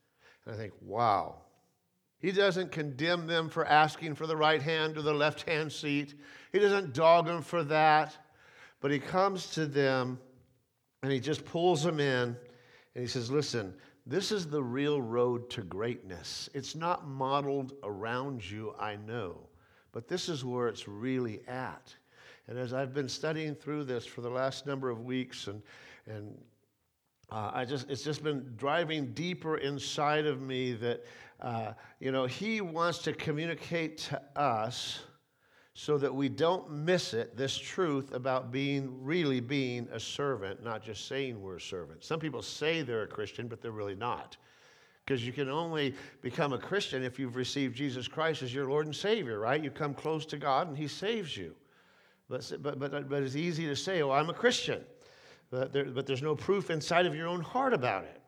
And 0.45 0.55
I 0.55 0.57
think, 0.57 0.73
wow. 0.81 1.41
He 2.19 2.31
doesn't 2.31 2.71
condemn 2.71 3.27
them 3.27 3.49
for 3.49 3.65
asking 3.65 4.15
for 4.15 4.25
the 4.25 4.37
right 4.37 4.61
hand 4.61 4.97
or 4.97 5.01
the 5.01 5.13
left 5.13 5.41
hand 5.41 5.69
seat. 5.69 6.13
He 6.53 6.59
doesn't 6.59 6.93
dog 6.93 7.25
them 7.25 7.41
for 7.41 7.61
that. 7.65 8.15
But 8.79 8.91
he 8.91 8.99
comes 8.99 9.47
to 9.51 9.65
them 9.65 10.17
and 11.01 11.11
he 11.11 11.19
just 11.19 11.43
pulls 11.43 11.83
them 11.83 11.99
in 11.99 12.37
and 12.95 13.01
he 13.01 13.07
says, 13.07 13.29
Listen, 13.29 13.73
this 14.05 14.31
is 14.31 14.47
the 14.47 14.61
real 14.61 15.01
road 15.01 15.49
to 15.51 15.61
greatness. 15.61 16.49
It's 16.53 16.75
not 16.75 17.07
modeled 17.07 17.73
around 17.83 18.49
you, 18.49 18.75
I 18.79 18.97
know, 18.97 19.37
but 19.91 20.07
this 20.07 20.27
is 20.27 20.43
where 20.43 20.67
it's 20.67 20.87
really 20.87 21.41
at. 21.47 21.95
And 22.47 22.59
as 22.59 22.73
I've 22.73 22.93
been 22.93 23.07
studying 23.07 23.55
through 23.55 23.85
this 23.85 24.05
for 24.05 24.21
the 24.21 24.29
last 24.29 24.65
number 24.65 24.89
of 24.89 25.05
weeks, 25.05 25.47
and, 25.47 25.61
and 26.05 26.37
uh, 27.31 27.51
I 27.53 27.63
just, 27.63 27.89
it's 27.89 28.03
just 28.03 28.23
been 28.23 28.53
driving 28.57 29.13
deeper 29.13 29.57
inside 29.57 30.25
of 30.25 30.41
me 30.41 30.73
that, 30.73 31.05
uh, 31.39 31.71
you 32.01 32.11
know, 32.11 32.25
he 32.25 32.59
wants 32.59 32.99
to 32.99 33.13
communicate 33.13 33.99
to 33.99 34.21
us 34.35 34.99
so 35.75 35.97
that 35.97 36.13
we 36.13 36.29
don't 36.29 36.69
miss 36.69 37.13
it, 37.13 37.35
this 37.35 37.57
truth 37.57 38.13
about 38.13 38.51
being 38.51 39.03
really 39.03 39.39
being 39.39 39.87
a 39.91 39.99
servant, 39.99 40.63
not 40.63 40.83
just 40.83 41.07
saying 41.07 41.41
we're 41.41 41.55
a 41.55 41.61
servant. 41.61 42.03
Some 42.03 42.19
people 42.19 42.43
say 42.43 42.83
they're 42.83 43.03
a 43.03 43.07
Christian, 43.07 43.47
but 43.47 43.61
they're 43.61 43.71
really 43.71 43.95
not. 43.95 44.37
Because 45.03 45.25
you 45.25 45.33
can 45.33 45.49
only 45.49 45.95
become 46.21 46.53
a 46.53 46.57
Christian 46.57 47.03
if 47.03 47.19
you've 47.19 47.35
received 47.35 47.75
Jesus 47.75 48.07
Christ 48.07 48.43
as 48.43 48.53
your 48.53 48.69
Lord 48.69 48.85
and 48.85 48.95
Savior, 48.95 49.39
right? 49.39 49.61
You 49.61 49.71
come 49.71 49.93
close 49.93 50.25
to 50.27 50.37
God 50.37 50.67
and 50.67 50.77
He 50.77 50.87
saves 50.87 51.35
you. 51.35 51.55
But, 52.29 52.51
but, 52.61 52.79
but, 52.79 53.09
but 53.09 53.23
it's 53.23 53.35
easy 53.35 53.65
to 53.65 53.75
say, 53.75 54.01
oh, 54.01 54.11
I'm 54.11 54.29
a 54.29 54.33
Christian. 54.33 54.81
But, 55.49 55.73
there, 55.73 55.85
but 55.85 56.05
there's 56.05 56.21
no 56.21 56.35
proof 56.35 56.69
inside 56.69 57.05
of 57.05 57.15
your 57.15 57.27
own 57.27 57.41
heart 57.41 57.73
about 57.73 58.05
it. 58.05 58.21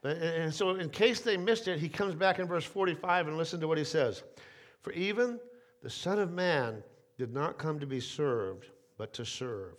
But, 0.00 0.16
and 0.18 0.54
so, 0.54 0.70
in 0.76 0.88
case 0.88 1.20
they 1.20 1.36
missed 1.36 1.68
it, 1.68 1.78
he 1.78 1.88
comes 1.88 2.14
back 2.14 2.38
in 2.38 2.46
verse 2.46 2.64
45 2.64 3.28
and 3.28 3.36
listen 3.36 3.60
to 3.60 3.68
what 3.68 3.78
he 3.78 3.84
says. 3.84 4.22
For 4.80 4.92
even 4.92 5.38
the 5.82 5.90
Son 5.90 6.18
of 6.18 6.32
Man 6.32 6.82
did 7.22 7.32
not 7.32 7.56
come 7.56 7.78
to 7.78 7.86
be 7.86 8.00
served, 8.00 8.66
but 8.98 9.12
to 9.12 9.24
serve, 9.24 9.74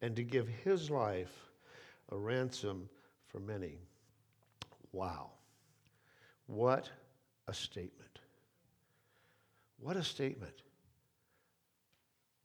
and 0.00 0.16
to 0.16 0.22
give 0.22 0.48
his 0.48 0.88
life 0.88 1.50
a 2.10 2.16
ransom 2.16 2.88
for 3.26 3.38
many. 3.38 3.74
Wow. 4.90 5.32
What 6.46 6.88
a 7.48 7.52
statement. 7.52 8.20
What 9.78 9.98
a 9.98 10.02
statement. 10.02 10.62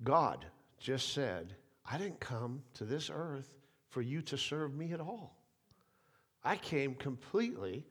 God 0.04 0.44
just 0.82 1.13
said, 1.13 1.56
I 1.89 1.98
didn't 1.98 2.20
come 2.20 2.62
to 2.74 2.84
this 2.84 3.10
earth 3.10 3.56
for 3.88 4.01
you 4.01 4.22
to 4.24 4.38
serve 4.38 4.75
me 4.75 4.92
at 4.92 5.00
all. 5.00 5.38
I 6.44 6.58
came 6.58 6.94
completely 6.94 7.86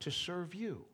to 0.00 0.10
serve 0.10 0.56
you 0.56 0.84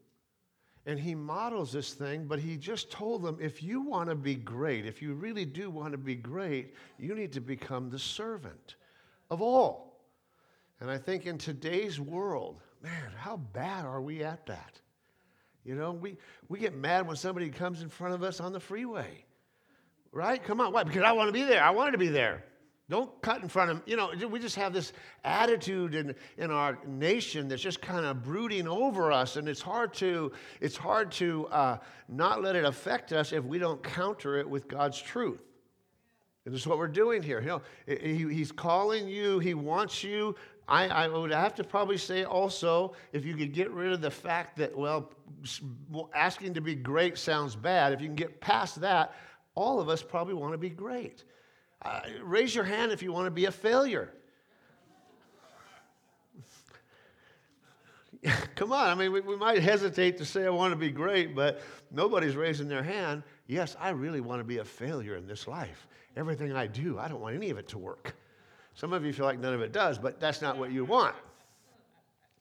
and 0.88 0.98
he 0.98 1.14
models 1.14 1.70
this 1.70 1.92
thing, 1.92 2.24
but 2.24 2.38
he 2.38 2.56
just 2.56 2.90
told 2.90 3.22
them 3.22 3.36
if 3.38 3.62
you 3.62 3.82
want 3.82 4.08
to 4.08 4.14
be 4.14 4.34
great, 4.34 4.86
if 4.86 5.02
you 5.02 5.12
really 5.12 5.44
do 5.44 5.68
want 5.68 5.92
to 5.92 5.98
be 5.98 6.14
great, 6.14 6.74
you 6.98 7.14
need 7.14 7.30
to 7.30 7.42
become 7.42 7.90
the 7.90 7.98
servant 7.98 8.76
of 9.30 9.42
all. 9.42 10.00
And 10.80 10.90
I 10.90 10.96
think 10.96 11.26
in 11.26 11.36
today's 11.36 12.00
world, 12.00 12.62
man, 12.82 13.12
how 13.18 13.36
bad 13.36 13.84
are 13.84 14.00
we 14.00 14.24
at 14.24 14.46
that? 14.46 14.80
You 15.62 15.74
know, 15.74 15.92
we, 15.92 16.16
we 16.48 16.58
get 16.58 16.74
mad 16.74 17.06
when 17.06 17.16
somebody 17.16 17.50
comes 17.50 17.82
in 17.82 17.90
front 17.90 18.14
of 18.14 18.22
us 18.22 18.40
on 18.40 18.54
the 18.54 18.60
freeway, 18.60 19.26
right? 20.10 20.42
Come 20.42 20.58
on, 20.58 20.72
why? 20.72 20.84
Because 20.84 21.02
I 21.02 21.12
want 21.12 21.28
to 21.28 21.34
be 21.34 21.42
there. 21.42 21.62
I 21.62 21.68
wanted 21.68 21.92
to 21.92 21.98
be 21.98 22.08
there. 22.08 22.44
Don't 22.90 23.20
cut 23.20 23.42
in 23.42 23.48
front 23.48 23.70
of, 23.70 23.82
you 23.84 23.96
know, 23.96 24.10
we 24.30 24.38
just 24.38 24.56
have 24.56 24.72
this 24.72 24.94
attitude 25.22 25.94
in, 25.94 26.14
in 26.38 26.50
our 26.50 26.78
nation 26.86 27.46
that's 27.46 27.60
just 27.60 27.82
kind 27.82 28.06
of 28.06 28.22
brooding 28.22 28.66
over 28.66 29.12
us, 29.12 29.36
and 29.36 29.46
it's 29.46 29.60
hard 29.60 29.92
to, 29.94 30.32
it's 30.62 30.76
hard 30.76 31.12
to 31.12 31.46
uh, 31.48 31.78
not 32.08 32.42
let 32.42 32.56
it 32.56 32.64
affect 32.64 33.12
us 33.12 33.32
if 33.32 33.44
we 33.44 33.58
don't 33.58 33.82
counter 33.82 34.38
it 34.38 34.48
with 34.48 34.68
God's 34.68 35.00
truth. 35.00 35.42
And 36.46 36.54
this 36.54 36.62
is 36.62 36.66
what 36.66 36.78
we're 36.78 36.88
doing 36.88 37.22
here. 37.22 37.40
You 37.40 37.46
know, 37.46 37.62
he, 37.86 38.34
he's 38.34 38.50
calling 38.50 39.06
you, 39.06 39.38
he 39.38 39.52
wants 39.52 40.02
you. 40.02 40.34
I, 40.66 40.88
I 40.88 41.08
would 41.08 41.30
have 41.30 41.54
to 41.56 41.64
probably 41.64 41.98
say 41.98 42.24
also, 42.24 42.94
if 43.12 43.22
you 43.24 43.36
could 43.36 43.52
get 43.52 43.70
rid 43.70 43.92
of 43.92 44.00
the 44.00 44.10
fact 44.10 44.56
that, 44.56 44.76
well, 44.76 45.12
asking 46.14 46.54
to 46.54 46.62
be 46.62 46.74
great 46.74 47.18
sounds 47.18 47.54
bad, 47.54 47.92
if 47.92 48.00
you 48.00 48.06
can 48.06 48.16
get 48.16 48.40
past 48.40 48.80
that, 48.80 49.14
all 49.54 49.78
of 49.78 49.90
us 49.90 50.02
probably 50.02 50.34
want 50.34 50.52
to 50.52 50.58
be 50.58 50.70
great. 50.70 51.24
Uh, 51.82 52.00
raise 52.22 52.54
your 52.54 52.64
hand 52.64 52.92
if 52.92 53.02
you 53.02 53.12
want 53.12 53.26
to 53.26 53.30
be 53.30 53.44
a 53.44 53.52
failure. 53.52 54.12
Come 58.56 58.72
on, 58.72 58.88
I 58.88 58.94
mean, 58.94 59.12
we, 59.12 59.20
we, 59.20 59.36
might 59.36 59.62
hesitate 59.62 60.18
to 60.18 60.24
say 60.24 60.44
I 60.44 60.50
want 60.50 60.72
to 60.72 60.76
be 60.76 60.90
great, 60.90 61.36
but 61.36 61.60
nobody's 61.90 62.34
raising 62.34 62.66
their 62.68 62.82
hand. 62.82 63.22
Yes, 63.46 63.76
I 63.78 63.90
really 63.90 64.20
want 64.20 64.40
to 64.40 64.44
be 64.44 64.58
a 64.58 64.64
failure 64.64 65.16
in 65.16 65.26
this 65.26 65.46
life. 65.46 65.86
Everything 66.16 66.52
I 66.52 66.66
do, 66.66 66.98
I 66.98 67.06
don't 67.06 67.20
want 67.20 67.36
any 67.36 67.50
of 67.50 67.58
it 67.58 67.68
to 67.68 67.78
work. 67.78 68.16
Some 68.74 68.92
of 68.92 69.04
you 69.04 69.12
feel 69.12 69.26
like 69.26 69.38
none 69.38 69.54
of 69.54 69.60
it 69.60 69.72
does, 69.72 69.98
but 69.98 70.18
that's 70.20 70.42
not 70.42 70.58
what 70.58 70.72
you 70.72 70.84
want. 70.84 71.14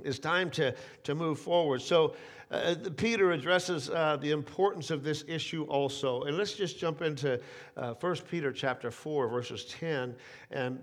It's 0.04 0.20
time 0.20 0.50
to, 0.52 0.76
to 1.04 1.16
move 1.16 1.40
forward. 1.40 1.82
So, 1.82 2.16
uh, 2.50 2.76
Peter 2.96 3.32
addresses 3.32 3.90
uh, 3.90 4.18
the 4.22 4.32
importance 4.32 4.90
of 4.90 5.04
this 5.04 5.26
issue 5.28 5.64
also. 5.64 6.24
And 6.24 6.38
let's 6.38 6.54
just 6.54 6.80
jump 6.80 7.02
into 7.02 7.42
uh, 7.76 7.94
1 7.96 8.16
Peter 8.30 8.54
chapter 8.54 8.90
4, 8.90 9.28
verses 9.28 9.66
10. 9.66 10.16
And 10.52 10.80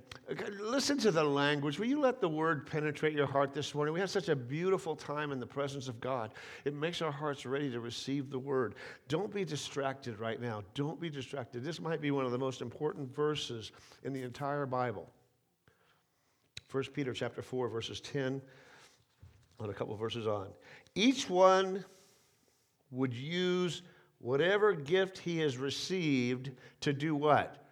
listen 0.60 0.98
to 0.98 1.10
the 1.10 1.24
language. 1.24 1.78
Will 1.78 1.86
you 1.86 2.00
let 2.00 2.20
the 2.20 2.28
word 2.28 2.66
penetrate 2.66 3.14
your 3.14 3.26
heart 3.26 3.54
this 3.54 3.74
morning? 3.74 3.94
We 3.94 4.00
have 4.00 4.10
such 4.10 4.28
a 4.28 4.36
beautiful 4.36 4.94
time 4.94 5.32
in 5.32 5.40
the 5.40 5.46
presence 5.46 5.88
of 5.88 6.00
God. 6.00 6.32
It 6.66 6.74
makes 6.74 7.00
our 7.00 7.12
hearts 7.12 7.46
ready 7.46 7.70
to 7.70 7.80
receive 7.80 8.30
the 8.30 8.38
word. 8.38 8.74
Don't 9.08 9.32
be 9.32 9.44
distracted 9.44 10.20
right 10.20 10.40
now. 10.40 10.62
Don't 10.74 11.00
be 11.00 11.08
distracted. 11.08 11.64
This 11.64 11.80
might 11.80 12.02
be 12.02 12.10
one 12.10 12.26
of 12.26 12.32
the 12.32 12.38
most 12.38 12.60
important 12.60 13.14
verses 13.14 13.72
in 14.02 14.12
the 14.12 14.22
entire 14.22 14.66
Bible. 14.66 15.08
1 16.70 16.84
Peter 16.92 17.14
chapter 17.14 17.40
4, 17.40 17.68
verses 17.68 18.00
10 18.00 18.42
on 19.64 19.70
a 19.70 19.74
couple 19.74 19.96
verses 19.96 20.26
on. 20.26 20.48
Each 20.94 21.28
one 21.28 21.84
would 22.90 23.14
use 23.14 23.82
whatever 24.18 24.72
gift 24.72 25.18
he 25.18 25.38
has 25.38 25.56
received 25.56 26.50
to 26.80 26.92
do 26.92 27.14
what? 27.14 27.66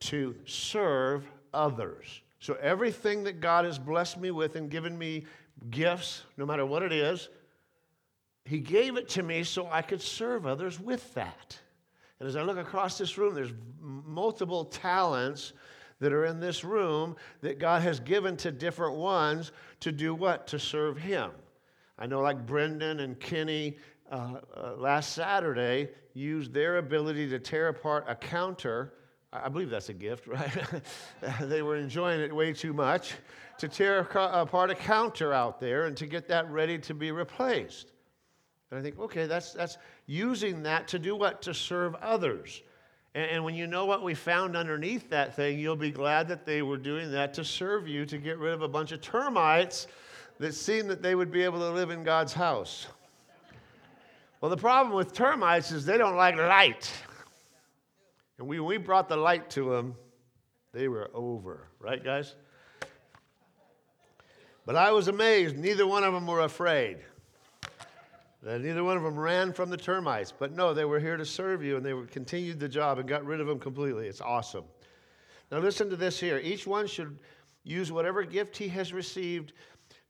To 0.00 0.34
serve 0.46 1.26
others. 1.52 2.22
So 2.38 2.54
everything 2.54 3.24
that 3.24 3.40
God 3.40 3.64
has 3.64 3.78
blessed 3.78 4.18
me 4.18 4.30
with 4.30 4.56
and 4.56 4.70
given 4.70 4.96
me 4.96 5.26
gifts, 5.70 6.22
no 6.36 6.46
matter 6.46 6.64
what 6.66 6.82
it 6.82 6.92
is, 6.92 7.28
he 8.44 8.58
gave 8.58 8.96
it 8.96 9.08
to 9.10 9.22
me 9.22 9.44
so 9.44 9.68
I 9.70 9.82
could 9.82 10.02
serve 10.02 10.46
others 10.46 10.80
with 10.80 11.12
that. 11.14 11.58
And 12.18 12.28
as 12.28 12.36
I 12.36 12.42
look 12.42 12.56
across 12.58 12.98
this 12.98 13.18
room, 13.18 13.34
there's 13.34 13.52
multiple 13.80 14.64
talents 14.64 15.52
that 16.02 16.12
are 16.12 16.24
in 16.24 16.40
this 16.40 16.64
room 16.64 17.14
that 17.42 17.60
God 17.60 17.82
has 17.82 18.00
given 18.00 18.36
to 18.38 18.50
different 18.50 18.96
ones 18.96 19.52
to 19.78 19.92
do 19.92 20.16
what? 20.16 20.48
To 20.48 20.58
serve 20.58 20.98
Him. 20.98 21.30
I 21.96 22.06
know, 22.06 22.20
like 22.20 22.44
Brendan 22.44 22.98
and 22.98 23.18
Kenny 23.20 23.78
uh, 24.10 24.40
uh, 24.56 24.72
last 24.76 25.12
Saturday 25.12 25.90
used 26.12 26.52
their 26.52 26.78
ability 26.78 27.28
to 27.28 27.38
tear 27.38 27.68
apart 27.68 28.04
a 28.08 28.16
counter. 28.16 28.94
I 29.32 29.48
believe 29.48 29.70
that's 29.70 29.90
a 29.90 29.94
gift, 29.94 30.26
right? 30.26 30.50
they 31.40 31.62
were 31.62 31.76
enjoying 31.76 32.20
it 32.20 32.34
way 32.34 32.52
too 32.52 32.72
much 32.72 33.14
to 33.58 33.68
tear 33.68 34.00
apart 34.00 34.70
a 34.70 34.74
counter 34.74 35.32
out 35.32 35.60
there 35.60 35.84
and 35.86 35.96
to 35.98 36.06
get 36.06 36.26
that 36.26 36.50
ready 36.50 36.78
to 36.78 36.94
be 36.94 37.12
replaced. 37.12 37.92
And 38.72 38.80
I 38.80 38.82
think, 38.82 38.98
okay, 38.98 39.26
that's, 39.26 39.52
that's 39.52 39.78
using 40.06 40.64
that 40.64 40.88
to 40.88 40.98
do 40.98 41.14
what? 41.14 41.42
To 41.42 41.54
serve 41.54 41.94
others. 42.02 42.60
And, 43.14 43.30
and 43.30 43.44
when 43.44 43.54
you 43.54 43.66
know 43.66 43.84
what 43.84 44.02
we 44.02 44.14
found 44.14 44.56
underneath 44.56 45.10
that 45.10 45.34
thing, 45.36 45.58
you'll 45.58 45.76
be 45.76 45.90
glad 45.90 46.28
that 46.28 46.46
they 46.46 46.62
were 46.62 46.76
doing 46.76 47.12
that 47.12 47.34
to 47.34 47.44
serve 47.44 47.86
you, 47.88 48.06
to 48.06 48.18
get 48.18 48.38
rid 48.38 48.54
of 48.54 48.62
a 48.62 48.68
bunch 48.68 48.92
of 48.92 49.00
termites 49.00 49.86
that 50.38 50.54
seemed 50.54 50.90
that 50.90 51.02
they 51.02 51.14
would 51.14 51.30
be 51.30 51.42
able 51.42 51.58
to 51.58 51.70
live 51.70 51.90
in 51.90 52.02
God's 52.02 52.32
house. 52.32 52.86
Well, 54.40 54.50
the 54.50 54.56
problem 54.56 54.96
with 54.96 55.12
termites 55.12 55.70
is 55.70 55.84
they 55.84 55.98
don't 55.98 56.16
like 56.16 56.36
light. 56.36 56.90
And 58.38 58.48
we, 58.48 58.58
we 58.58 58.76
brought 58.76 59.08
the 59.08 59.16
light 59.16 59.50
to 59.50 59.70
them, 59.70 59.94
they 60.72 60.88
were 60.88 61.10
over, 61.14 61.68
right, 61.78 62.02
guys? 62.02 62.34
But 64.66 64.74
I 64.74 64.90
was 64.90 65.08
amazed, 65.08 65.56
neither 65.56 65.86
one 65.86 66.02
of 66.02 66.12
them 66.12 66.26
were 66.26 66.40
afraid. 66.40 66.98
Neither 68.44 68.82
one 68.82 68.96
of 68.96 69.04
them 69.04 69.16
ran 69.16 69.52
from 69.52 69.70
the 69.70 69.76
termites, 69.76 70.32
but 70.36 70.52
no, 70.52 70.74
they 70.74 70.84
were 70.84 70.98
here 70.98 71.16
to 71.16 71.24
serve 71.24 71.62
you 71.62 71.76
and 71.76 71.86
they 71.86 71.94
continued 72.10 72.58
the 72.58 72.68
job 72.68 72.98
and 72.98 73.08
got 73.08 73.24
rid 73.24 73.40
of 73.40 73.46
them 73.46 73.60
completely. 73.60 74.08
It's 74.08 74.20
awesome. 74.20 74.64
Now, 75.52 75.58
listen 75.58 75.88
to 75.90 75.96
this 75.96 76.18
here. 76.18 76.38
Each 76.38 76.66
one 76.66 76.86
should 76.86 77.18
use 77.62 77.92
whatever 77.92 78.24
gift 78.24 78.56
he 78.56 78.68
has 78.68 78.92
received 78.92 79.52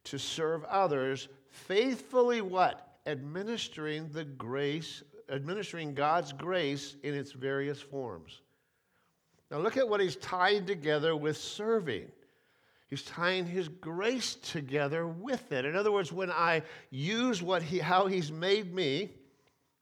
to 0.04 0.18
serve 0.18 0.64
others, 0.64 1.28
faithfully 1.50 2.40
what? 2.40 2.96
Administering 3.06 4.08
the 4.12 4.24
grace, 4.24 5.02
administering 5.28 5.94
God's 5.94 6.32
grace 6.32 6.96
in 7.02 7.14
its 7.14 7.32
various 7.32 7.82
forms. 7.82 8.40
Now, 9.50 9.58
look 9.58 9.76
at 9.76 9.86
what 9.86 10.00
he's 10.00 10.16
tied 10.16 10.66
together 10.66 11.14
with 11.14 11.36
serving. 11.36 12.10
He's 12.92 13.00
tying 13.04 13.46
his 13.46 13.68
grace 13.68 14.34
together 14.34 15.06
with 15.06 15.50
it. 15.50 15.64
In 15.64 15.76
other 15.76 15.90
words, 15.90 16.12
when 16.12 16.30
I 16.30 16.60
use 16.90 17.42
what 17.42 17.62
he, 17.62 17.78
how 17.78 18.06
he's 18.06 18.30
made 18.30 18.74
me, 18.74 19.08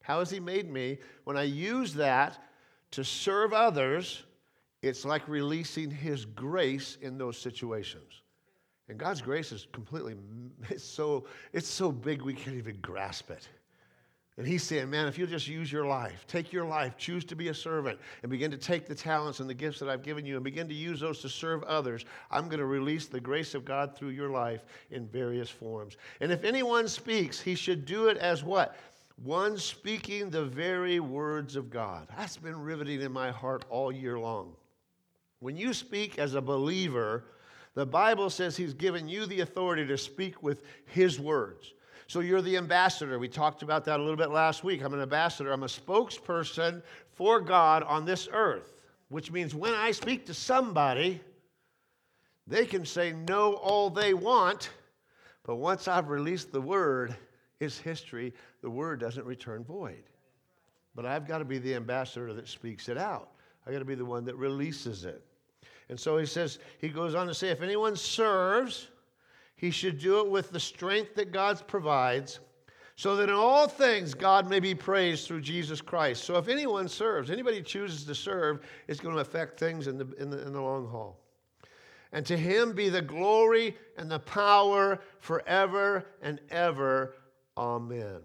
how 0.01 0.21
has 0.21 0.31
he 0.31 0.39
made 0.39 0.71
me? 0.71 0.99
When 1.25 1.37
I 1.37 1.43
use 1.43 1.93
that 1.95 2.41
to 2.93 3.03
serve 3.03 3.53
others, 3.53 4.23
it's 4.81 5.05
like 5.05 5.27
releasing 5.27 5.91
his 5.91 6.25
grace 6.25 6.99
in 7.03 7.19
those 7.19 7.37
situations. 7.37 8.23
And 8.89 8.97
God's 8.97 9.23
grace 9.23 9.51
is 9.51 9.67
completely, 9.73 10.15
it's 10.71 10.85
so, 10.85 11.27
it's 11.53 11.67
so 11.67 11.91
big 11.91 12.23
we 12.23 12.33
can't 12.33 12.59
even 12.59 12.77
grasp 12.81 13.33
it. 13.33 13.49
And 14.41 14.49
he's 14.49 14.63
saying, 14.63 14.89
man, 14.89 15.07
if 15.07 15.19
you'll 15.19 15.29
just 15.29 15.49
use 15.49 15.71
your 15.71 15.85
life, 15.85 16.25
take 16.27 16.51
your 16.51 16.65
life, 16.65 16.97
choose 16.97 17.27
to 17.27 17.37
be 17.37 17.49
a 17.49 17.55
servant, 17.55 17.99
and 18.23 18.31
begin 18.31 18.51
to 18.53 18.57
take 18.57 18.87
the 18.87 18.95
talents 18.95 19.39
and 19.39 19.51
the 19.51 19.53
gifts 19.53 19.79
that 19.81 19.91
I've 19.91 20.03
given 20.03 20.25
you 20.25 20.37
and 20.37 20.43
begin 20.43 20.67
to 20.69 20.75
use 20.75 21.01
those 21.01 21.21
to 21.21 21.29
serve 21.29 21.63
others, 21.65 22.07
I'm 22.31 22.47
going 22.47 22.61
to 22.61 22.65
release 22.65 23.05
the 23.05 23.21
grace 23.21 23.55
of 23.55 23.67
God 23.67 23.95
through 23.95 24.09
your 24.09 24.31
life 24.31 24.65
in 24.93 25.07
various 25.07 25.51
forms. 25.51 25.99
And 26.23 26.33
if 26.33 26.43
anyone 26.43 26.89
speaks, 26.89 27.39
he 27.39 27.55
should 27.55 27.85
do 27.85 28.09
it 28.09 28.17
as 28.17 28.43
what? 28.43 28.79
One 29.23 29.59
speaking 29.59 30.31
the 30.31 30.47
very 30.47 31.01
words 31.01 31.55
of 31.55 31.69
God. 31.69 32.09
That's 32.17 32.39
been 32.39 32.59
riveting 32.59 33.03
in 33.03 33.13
my 33.13 33.31
heart 33.31 33.67
all 33.69 33.93
year 33.93 34.19
long. 34.19 34.55
When 35.41 35.59
you 35.59 35.75
speak 35.75 36.19
as 36.19 36.33
a 36.33 36.41
believer, 36.41 37.25
the 37.75 37.85
Bible 37.85 38.31
says 38.31 38.57
he's 38.57 38.73
given 38.73 39.07
you 39.07 39.27
the 39.27 39.41
authority 39.41 39.87
to 39.87 39.99
speak 39.99 40.43
with 40.43 40.63
his 40.87 41.21
words. 41.21 41.75
So 42.11 42.19
you're 42.19 42.43
the 42.43 42.57
ambassador. 42.57 43.21
We 43.21 43.29
talked 43.29 43.63
about 43.63 43.85
that 43.85 44.01
a 44.01 44.03
little 44.03 44.17
bit 44.17 44.31
last 44.31 44.65
week. 44.65 44.83
I'm 44.83 44.93
an 44.93 45.01
ambassador, 45.01 45.53
I'm 45.53 45.63
a 45.63 45.67
spokesperson 45.67 46.83
for 47.13 47.41
God 47.41 47.85
on 47.85 48.05
this 48.05 48.29
earth, 48.33 48.83
which 49.11 49.31
means 49.31 49.55
when 49.55 49.75
I 49.75 49.93
speak 49.93 50.27
to 50.27 50.35
somebody, 50.35 51.21
they 52.49 52.67
can 52.67 52.85
say 52.85 53.13
no 53.13 53.53
all 53.53 53.91
they 53.91 54.13
want, 54.13 54.71
but 55.45 55.55
once 55.55 55.87
I've 55.87 56.09
released 56.09 56.51
the 56.51 56.61
word, 56.61 57.15
it's 57.61 57.79
history. 57.79 58.35
The 58.61 58.71
word 58.71 58.99
doesn't 58.99 59.25
return 59.25 59.63
void. 59.63 60.03
But 60.97 61.07
I've 61.07 61.29
got 61.29 61.39
to 61.39 61.45
be 61.45 61.59
the 61.59 61.77
ambassador 61.77 62.35
that 62.35 62.49
speaks 62.49 62.89
it 62.89 62.99
out. 62.99 63.29
I've 63.65 63.73
got 63.73 63.79
to 63.79 63.85
be 63.85 63.95
the 63.95 64.05
one 64.05 64.25
that 64.25 64.35
releases 64.35 65.05
it. 65.05 65.25
And 65.89 66.01
so 66.01 66.19
he 66.19 66.27
says, 66.27 66.59
he 66.81 66.89
goes 66.89 67.15
on 67.15 67.29
to 67.29 67.35
say, 67.35 67.51
if 67.51 67.63
anyone 67.63 67.95
serves, 67.95 68.89
he 69.61 69.71
should 69.71 69.99
do 69.99 70.21
it 70.21 70.31
with 70.31 70.53
the 70.53 70.59
strength 70.59 71.15
that 71.17 71.33
God 71.33 71.63
provides, 71.67 72.41
so 72.97 73.15
that 73.17 73.29
in 73.29 73.35
all 73.35 73.69
things 73.69 74.15
God 74.15 74.49
may 74.49 74.59
be 74.59 74.75
praised 74.75 75.27
through 75.27 75.43
Jesus 75.43 75.83
Christ. 75.83 76.25
So 76.25 76.37
if 76.39 76.49
anyone 76.49 76.89
serves, 76.89 77.31
anybody 77.31 77.61
chooses 77.61 78.05
to 78.05 78.15
serve, 78.15 78.61
it's 78.89 79.01
going 79.01 79.15
to 79.15 79.21
affect 79.21 79.61
things 79.61 79.87
in 79.87 79.99
the, 79.99 80.11
in 80.19 80.31
the, 80.31 80.47
in 80.47 80.55
the 80.55 80.61
long 80.63 80.89
haul. 80.89 81.21
And 82.13 82.25
to 82.25 82.39
him 82.39 82.73
be 82.73 82.89
the 82.89 83.03
glory 83.03 83.77
and 83.99 84.11
the 84.11 84.21
power 84.21 84.99
forever 85.19 86.07
and 86.23 86.41
ever. 86.51 87.15
Amen. 87.59 88.21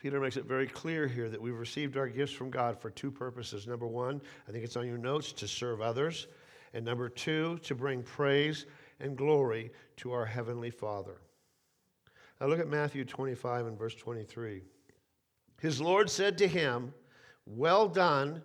Peter 0.00 0.20
makes 0.20 0.38
it 0.38 0.46
very 0.46 0.66
clear 0.66 1.06
here 1.06 1.28
that 1.28 1.40
we've 1.40 1.58
received 1.58 1.98
our 1.98 2.08
gifts 2.08 2.32
from 2.32 2.48
God 2.48 2.80
for 2.80 2.88
two 2.88 3.10
purposes. 3.10 3.66
Number 3.66 3.86
one, 3.86 4.22
I 4.48 4.52
think 4.52 4.64
it's 4.64 4.76
on 4.76 4.86
your 4.86 4.96
notes, 4.96 5.32
to 5.34 5.46
serve 5.46 5.82
others. 5.82 6.28
And 6.72 6.82
number 6.82 7.10
two, 7.10 7.58
to 7.64 7.74
bring 7.74 8.02
praise 8.02 8.64
and 9.00 9.16
glory 9.16 9.70
to 9.96 10.12
our 10.12 10.26
Heavenly 10.26 10.70
Father. 10.70 11.18
Now 12.40 12.46
look 12.46 12.60
at 12.60 12.68
Matthew 12.68 13.04
25 13.04 13.66
and 13.66 13.78
verse 13.78 13.94
23. 13.94 14.62
His 15.60 15.80
Lord 15.80 16.08
said 16.08 16.38
to 16.38 16.48
him, 16.48 16.94
Well 17.46 17.88
done, 17.88 18.42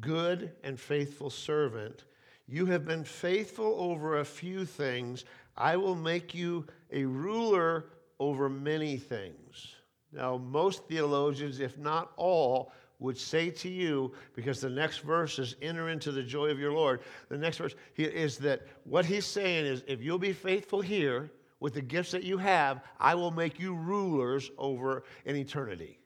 good 0.00 0.52
and 0.64 0.78
faithful 0.78 1.30
servant. 1.30 2.04
You 2.48 2.66
have 2.66 2.84
been 2.84 3.04
faithful 3.04 3.76
over 3.78 4.18
a 4.18 4.24
few 4.24 4.64
things. 4.64 5.24
I 5.56 5.76
will 5.76 5.94
make 5.94 6.34
you 6.34 6.66
a 6.92 7.04
ruler 7.04 7.86
over 8.18 8.48
many 8.48 8.96
things. 8.96 9.74
Now, 10.12 10.36
most 10.38 10.86
theologians, 10.88 11.60
if 11.60 11.76
not 11.78 12.12
all, 12.16 12.72
would 12.98 13.18
say 13.18 13.50
to 13.50 13.68
you, 13.68 14.12
because 14.34 14.60
the 14.60 14.70
next 14.70 14.98
verse 14.98 15.38
is 15.38 15.56
enter 15.60 15.90
into 15.90 16.12
the 16.12 16.22
joy 16.22 16.48
of 16.48 16.58
your 16.58 16.72
Lord. 16.72 17.02
The 17.28 17.36
next 17.36 17.58
verse 17.58 17.74
is 17.96 18.38
that 18.38 18.62
what 18.84 19.04
he's 19.04 19.26
saying 19.26 19.66
is 19.66 19.84
if 19.86 20.02
you'll 20.02 20.18
be 20.18 20.32
faithful 20.32 20.80
here 20.80 21.30
with 21.60 21.74
the 21.74 21.82
gifts 21.82 22.10
that 22.12 22.22
you 22.22 22.38
have, 22.38 22.82
I 22.98 23.14
will 23.14 23.30
make 23.30 23.58
you 23.60 23.74
rulers 23.74 24.50
over 24.56 25.04
an 25.26 25.36
eternity. 25.36 25.98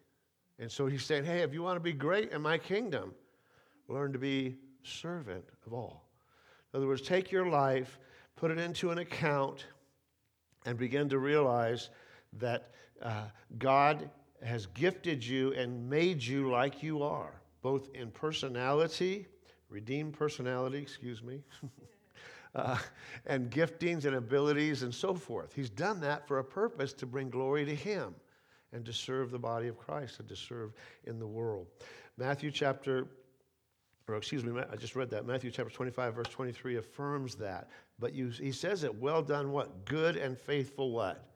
And 0.58 0.70
so 0.70 0.86
he's 0.86 1.04
saying, 1.04 1.24
hey, 1.24 1.40
if 1.40 1.54
you 1.54 1.62
want 1.62 1.76
to 1.76 1.80
be 1.80 1.92
great 1.92 2.32
in 2.32 2.42
my 2.42 2.58
kingdom, 2.58 3.14
learn 3.88 4.12
to 4.12 4.18
be 4.18 4.56
servant 4.82 5.44
of 5.66 5.72
all. 5.72 6.08
In 6.72 6.78
other 6.78 6.86
words, 6.86 7.02
take 7.02 7.32
your 7.32 7.46
life, 7.46 7.98
put 8.36 8.50
it 8.50 8.58
into 8.58 8.90
an 8.90 8.98
account, 8.98 9.66
and 10.66 10.76
begin 10.76 11.08
to 11.08 11.18
realize 11.18 11.90
that 12.34 12.70
uh, 13.02 13.24
God 13.58 14.10
has 14.42 14.66
gifted 14.66 15.24
you 15.24 15.52
and 15.52 15.88
made 15.88 16.22
you 16.22 16.50
like 16.50 16.82
you 16.82 17.02
are, 17.02 17.40
both 17.62 17.88
in 17.94 18.10
personality, 18.10 19.26
redeemed 19.68 20.14
personality, 20.14 20.78
excuse 20.78 21.22
me, 21.22 21.42
uh, 22.54 22.78
and 23.26 23.50
giftings 23.50 24.04
and 24.04 24.16
abilities 24.16 24.82
and 24.82 24.94
so 24.94 25.14
forth. 25.14 25.52
He's 25.54 25.70
done 25.70 26.00
that 26.00 26.26
for 26.26 26.38
a 26.38 26.44
purpose 26.44 26.92
to 26.94 27.06
bring 27.06 27.30
glory 27.30 27.64
to 27.64 27.74
Him 27.74 28.14
and 28.72 28.84
to 28.84 28.92
serve 28.92 29.30
the 29.30 29.38
body 29.38 29.68
of 29.68 29.78
Christ 29.78 30.20
and 30.20 30.28
to 30.28 30.36
serve 30.36 30.72
in 31.04 31.18
the 31.18 31.26
world. 31.26 31.66
Matthew 32.16 32.50
chapter, 32.50 33.08
or 34.08 34.16
excuse 34.16 34.44
me, 34.44 34.60
I 34.70 34.76
just 34.76 34.96
read 34.96 35.10
that. 35.10 35.26
Matthew 35.26 35.50
chapter 35.50 35.72
25, 35.72 36.14
verse 36.14 36.28
23 36.28 36.76
affirms 36.76 37.34
that. 37.36 37.68
But 37.98 38.14
you, 38.14 38.28
he 38.28 38.52
says 38.52 38.84
it, 38.84 38.94
well 38.94 39.22
done, 39.22 39.52
what? 39.52 39.84
Good 39.84 40.16
and 40.16 40.36
faithful 40.38 40.92
what? 40.92 41.29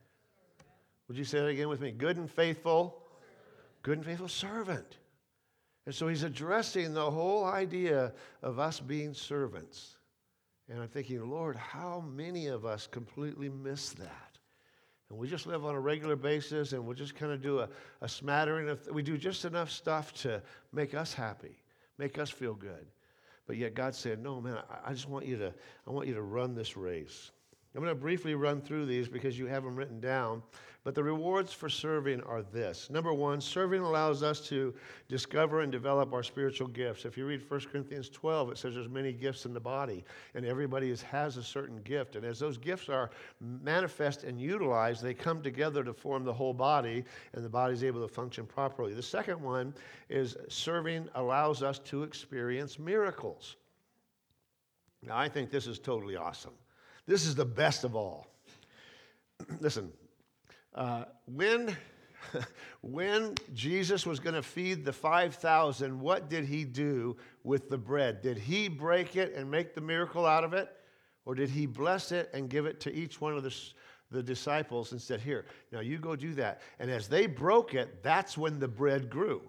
Would 1.09 1.17
you 1.19 1.25
say 1.25 1.41
that 1.41 1.47
again 1.47 1.69
with 1.69 1.81
me? 1.81 1.91
Good 1.91 2.17
and 2.17 2.31
faithful, 2.31 3.03
good 3.83 3.99
and 3.99 4.07
faithful 4.07 4.29
servant. 4.29 4.99
And 5.87 5.95
so 5.95 6.09
he's 6.09 6.23
addressing 6.23 6.95
the 6.95 7.11
whole 7.11 7.45
idea 7.45 8.13
of 8.43 8.59
us 8.59 8.81
being 8.81 9.13
servants. 9.13 9.99
And 10.69 10.81
I'm 10.81 10.89
thinking, 10.89 11.29
Lord, 11.29 11.57
how 11.57 12.03
many 12.15 12.47
of 12.47 12.65
us 12.65 12.87
completely 12.87 13.51
miss 13.51 13.91
that? 13.91 14.39
And 15.11 15.19
we 15.19 15.29
just 15.29 15.47
live 15.47 15.67
on 15.67 15.75
a 15.75 15.81
regular 15.81 16.17
basis 16.17 16.73
and 16.73 16.87
we'll 16.87 16.97
just 16.97 17.15
kind 17.15 17.33
of 17.33 17.43
do 17.43 17.61
a, 17.61 17.69
a 18.01 18.09
smattering 18.09 18.71
of, 18.71 18.87
we 18.91 19.03
do 19.03 19.19
just 19.19 19.45
enough 19.45 19.71
stuff 19.71 20.15
to 20.23 20.43
make 20.73 20.95
us 20.95 21.13
happy, 21.13 21.59
make 21.99 22.19
us 22.19 22.31
feel 22.31 22.55
good. 22.55 22.87
But 23.47 23.59
yet 23.59 23.75
God 23.75 23.95
said, 23.95 24.23
no, 24.23 24.41
man, 24.41 24.57
I, 24.71 24.91
I 24.91 24.93
just 24.95 25.09
want 25.09 25.27
you 25.27 25.37
to, 25.37 25.53
I 25.87 25.91
want 25.91 26.09
you 26.09 26.15
to 26.15 26.23
run 26.23 26.55
this 26.55 26.79
race. 26.79 27.31
I'm 27.75 27.83
going 27.83 27.95
to 27.95 28.01
briefly 28.01 28.35
run 28.35 28.61
through 28.61 28.87
these 28.87 29.09
because 29.09 29.39
you 29.39 29.47
have 29.47 29.65
them 29.65 29.77
written 29.77 30.01
down. 30.01 30.43
But 30.85 30.95
the 30.95 31.03
rewards 31.03 31.51
for 31.51 31.71
serving 31.71 32.21
are 32.25 32.43
this. 32.43 32.91
Number 32.91 33.15
one, 33.15 33.41
serving 33.41 33.81
allows 33.81 34.23
us 34.23 34.39
to 34.49 34.75
discover 35.09 35.63
and 35.63 35.73
develop 35.73 36.13
our 36.13 36.23
spiritual 36.23 36.69
gifts. 36.69 37.07
If 37.07 37.17
you 37.17 37.25
read 37.25 37.43
1 37.49 37.61
Corinthians 37.73 38.11
12, 38.11 38.51
it 38.51 38.59
says 38.59 38.75
there's 38.75 38.91
many 38.91 39.15
gifts 39.15 39.47
in 39.47 39.55
the 39.55 39.61
body, 39.61 40.05
and 40.35 40.45
everybody 40.45 40.91
is, 40.91 41.01
has 41.01 41.39
a 41.39 41.43
certain 41.43 41.79
gift. 41.85 42.17
And 42.17 42.25
as 42.27 42.39
those 42.39 42.59
gifts 42.59 42.91
are 42.91 43.11
manifest 43.41 44.25
and 44.25 44.39
utilized, 44.39 45.03
they 45.03 45.15
come 45.15 45.43
together 45.43 45.83
to 45.85 45.95
form 45.95 46.23
the 46.23 46.35
whole 46.35 46.53
body, 46.53 47.03
and 47.33 47.43
the 47.43 47.49
body 47.49 47.73
is 47.73 47.83
able 47.83 48.07
to 48.07 48.13
function 48.13 48.45
properly. 48.45 48.93
The 48.93 49.03
second 49.03 49.41
one 49.41 49.73
is 50.11 50.37
serving 50.49 51.09
allows 51.15 51.63
us 51.63 51.79
to 51.79 52.03
experience 52.03 52.79
miracles. 52.79 53.57
Now, 55.03 55.17
I 55.17 55.31
think 55.31 55.51
this 55.51 55.67
is 55.67 55.79
totally 55.79 56.17
awesome. 56.17 56.53
This 57.07 57.25
is 57.25 57.35
the 57.35 57.47
best 57.47 57.85
of 57.85 57.97
all. 57.97 58.27
Listen, 59.61 59.91
uh, 60.75 61.05
when, 61.27 61.77
when 62.81 63.35
Jesus 63.55 64.07
was 64.07 64.21
going 64.21 64.35
to 64.35 64.43
feed 64.43 64.85
the 64.85 64.93
5,000, 64.93 66.01
what 66.01 66.29
did 66.29 66.45
he 66.45 66.65
do 66.65 67.17
with 67.43 67.69
the 67.69 67.79
bread? 67.79 68.23
Did 68.23 68.39
he 68.39 68.69
break 68.69 69.17
it 69.17 69.35
and 69.35 69.51
make 69.51 69.75
the 69.75 69.81
miracle 69.81 70.27
out 70.27 70.45
of 70.45 70.53
it? 70.53 70.71
Or 71.27 71.35
did 71.35 71.49
he 71.49 71.67
bless 71.67 72.13
it 72.13 72.31
and 72.35 72.51
give 72.51 72.67
it 72.67 72.81
to 72.81 72.95
each 72.95 73.21
one 73.21 73.35
of 73.35 73.43
the, 73.43 73.55
the 74.11 74.23
disciples 74.23 74.93
and 74.93 75.01
said, 75.01 75.21
Here, 75.21 75.47
now 75.73 75.81
you 75.81 75.99
go 75.99 76.17
do 76.17 76.35
that. 76.35 76.61
And 76.79 76.91
as 76.91 77.09
they 77.09 77.27
broke 77.27 77.75
it, 77.75 78.03
that's 78.03 78.37
when 78.37 78.59
the 78.59 78.69
bread 78.69 79.09
grew. 79.09 79.43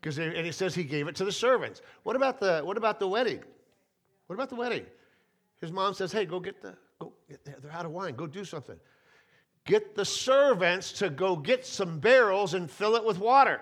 Because 0.00 0.18
and 0.18 0.44
he 0.44 0.52
says 0.52 0.74
he 0.74 0.84
gave 0.84 1.06
it 1.06 1.14
to 1.16 1.24
the 1.24 1.32
servants. 1.32 1.80
What 2.02 2.16
about 2.16 2.40
the 2.40 2.60
what 2.64 2.76
about 2.76 2.98
the 2.98 3.06
wedding? 3.06 3.40
What 4.26 4.34
about 4.34 4.48
the 4.48 4.56
wedding? 4.56 4.86
His 5.60 5.70
mom 5.70 5.94
says, 5.94 6.10
Hey, 6.10 6.24
go 6.24 6.40
get 6.40 6.60
the, 6.60 6.74
go, 6.98 7.12
they're 7.44 7.70
out 7.72 7.86
of 7.86 7.92
wine, 7.92 8.14
go 8.14 8.26
do 8.26 8.44
something. 8.44 8.78
Get 9.64 9.94
the 9.94 10.04
servants 10.04 10.92
to 10.94 11.08
go 11.08 11.36
get 11.36 11.64
some 11.64 11.98
barrels 12.00 12.54
and 12.54 12.70
fill 12.70 12.96
it 12.96 13.04
with 13.04 13.18
water. 13.18 13.60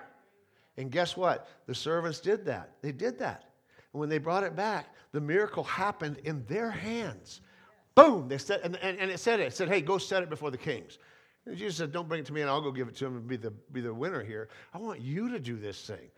And 0.76 0.90
guess 0.90 1.16
what? 1.16 1.48
The 1.66 1.74
servants 1.74 2.20
did 2.20 2.46
that. 2.46 2.72
They 2.80 2.92
did 2.92 3.18
that. 3.18 3.44
And 3.92 4.00
when 4.00 4.08
they 4.08 4.18
brought 4.18 4.44
it 4.44 4.56
back, 4.56 4.94
the 5.12 5.20
miracle 5.20 5.64
happened 5.64 6.18
in 6.24 6.44
their 6.46 6.70
hands. 6.70 7.42
Boom! 7.94 8.28
They 8.28 8.38
said, 8.38 8.60
and, 8.62 8.76
and, 8.76 8.98
and 8.98 9.10
it 9.10 9.18
said 9.18 9.40
it. 9.40 9.48
It 9.48 9.52
said, 9.52 9.68
hey, 9.68 9.82
go 9.82 9.98
set 9.98 10.22
it 10.22 10.30
before 10.30 10.50
the 10.50 10.58
kings. 10.58 10.98
And 11.44 11.56
Jesus 11.56 11.76
said, 11.76 11.92
don't 11.92 12.08
bring 12.08 12.20
it 12.20 12.26
to 12.26 12.32
me 12.32 12.40
and 12.40 12.48
I'll 12.48 12.60
go 12.60 12.70
give 12.70 12.88
it 12.88 12.96
to 12.96 13.04
them 13.04 13.16
and 13.16 13.26
be 13.26 13.36
the, 13.36 13.50
be 13.72 13.80
the 13.80 13.92
winner 13.92 14.22
here. 14.22 14.48
I 14.72 14.78
want 14.78 15.00
you 15.00 15.28
to 15.30 15.40
do 15.40 15.56
this 15.56 15.84
thing. 15.86 16.10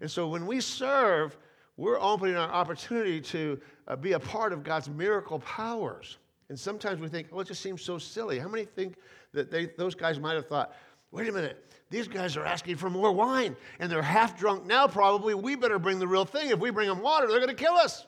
And 0.00 0.10
so 0.10 0.28
when 0.28 0.46
we 0.46 0.60
serve, 0.60 1.36
we're 1.76 2.00
opening 2.00 2.36
our 2.36 2.50
opportunity 2.50 3.20
to 3.22 3.60
uh, 3.88 3.96
be 3.96 4.12
a 4.12 4.20
part 4.20 4.52
of 4.52 4.64
God's 4.64 4.88
miracle 4.88 5.38
powers. 5.38 6.18
And 6.50 6.58
sometimes 6.58 7.00
we 7.00 7.08
think, 7.08 7.28
oh, 7.32 7.38
it 7.38 7.46
just 7.46 7.62
seems 7.62 7.80
so 7.80 7.96
silly. 7.96 8.40
How 8.40 8.48
many 8.48 8.64
think 8.64 8.96
that 9.32 9.52
they, 9.52 9.66
those 9.66 9.94
guys 9.94 10.18
might 10.18 10.34
have 10.34 10.48
thought, 10.48 10.74
wait 11.12 11.28
a 11.28 11.32
minute, 11.32 11.64
these 11.90 12.08
guys 12.08 12.36
are 12.36 12.44
asking 12.44 12.74
for 12.74 12.90
more 12.90 13.12
wine 13.12 13.56
and 13.78 13.90
they're 13.90 14.02
half 14.02 14.36
drunk 14.36 14.66
now, 14.66 14.88
probably. 14.88 15.32
We 15.32 15.54
better 15.54 15.78
bring 15.78 16.00
the 16.00 16.08
real 16.08 16.24
thing. 16.24 16.50
If 16.50 16.58
we 16.58 16.70
bring 16.70 16.88
them 16.88 17.02
water, 17.02 17.28
they're 17.28 17.38
going 17.38 17.56
to 17.56 17.64
kill 17.64 17.74
us. 17.74 18.04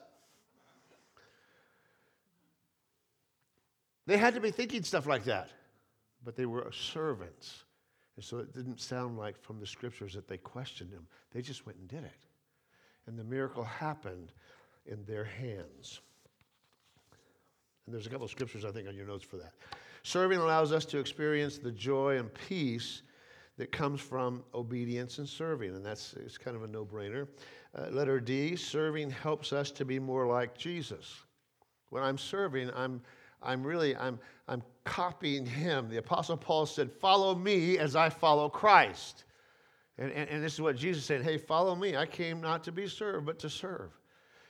They 4.07 4.17
had 4.17 4.35
to 4.35 4.41
be 4.41 4.51
thinking 4.51 4.83
stuff 4.83 5.07
like 5.07 5.23
that, 5.25 5.51
but 6.25 6.35
they 6.35 6.47
were 6.47 6.69
servants. 6.73 7.63
And 8.17 8.25
so 8.25 8.39
it 8.39 8.53
didn't 8.53 8.81
sound 8.81 9.19
like 9.19 9.41
from 9.41 9.61
the 9.61 9.67
scriptures 9.69 10.15
that 10.15 10.27
they 10.27 10.37
questioned 10.37 10.91
him. 10.91 11.07
They 11.33 11.43
just 11.43 11.65
went 11.65 11.79
and 11.79 11.87
did 11.87 12.03
it. 12.03 12.27
And 13.07 13.17
the 13.17 13.25
miracle 13.25 13.63
happened 13.63 14.33
in 14.85 15.05
their 15.05 15.25
hands. 15.25 16.01
There's 17.93 18.07
a 18.07 18.11
couple 18.11 18.25
of 18.25 18.31
scriptures, 18.31 18.65
I 18.65 18.71
think, 18.71 18.89
on 18.89 18.97
your 18.97 19.07
notes 19.07 19.25
for 19.25 19.37
that. 19.37 19.53
Serving 20.03 20.39
allows 20.39 20.73
us 20.73 20.85
to 20.87 20.99
experience 20.99 21.59
the 21.59 21.71
joy 21.71 22.17
and 22.17 22.33
peace 22.33 23.03
that 23.59 23.71
comes 23.71 24.01
from 24.01 24.43
obedience 24.55 25.19
and 25.19 25.29
serving, 25.29 25.77
and 25.77 25.85
that's 25.85 26.15
it's 26.15 26.39
kind 26.39 26.57
of 26.57 26.65
a 26.65 26.67
no 26.67 26.85
brainer. 26.85 27.29
Uh, 27.77 27.89
letter 27.91 28.19
D 28.19 28.57
serving 28.57 29.11
helps 29.11 29.53
us 29.53 29.71
to 29.73 29.85
be 29.85 29.99
more 29.99 30.27
like 30.27 30.57
Jesus. 30.57 31.21
When 31.91 32.03
I'm 32.03 32.17
serving, 32.17 32.71
I'm, 32.75 33.03
I'm 33.43 33.63
really 33.63 33.95
I'm, 33.95 34.19
I'm 34.49 34.63
copying 34.85 35.45
him. 35.45 35.91
The 35.91 35.99
Apostle 35.99 36.39
Paul 36.39 36.65
said, 36.65 36.91
Follow 36.91 37.35
me 37.35 37.79
as 37.79 37.95
I 37.95 38.09
follow 38.09 38.49
Christ. 38.49 39.25
And, 39.99 40.11
and, 40.13 40.29
and 40.31 40.43
this 40.43 40.55
is 40.55 40.61
what 40.61 40.77
Jesus 40.77 41.05
said 41.05 41.23
Hey, 41.23 41.37
follow 41.37 41.75
me. 41.75 41.97
I 41.97 42.07
came 42.07 42.41
not 42.41 42.65
to 42.65 42.73
be 42.73 42.89
served, 42.89 43.27
but 43.27 43.39
to 43.41 43.51
serve. 43.51 43.91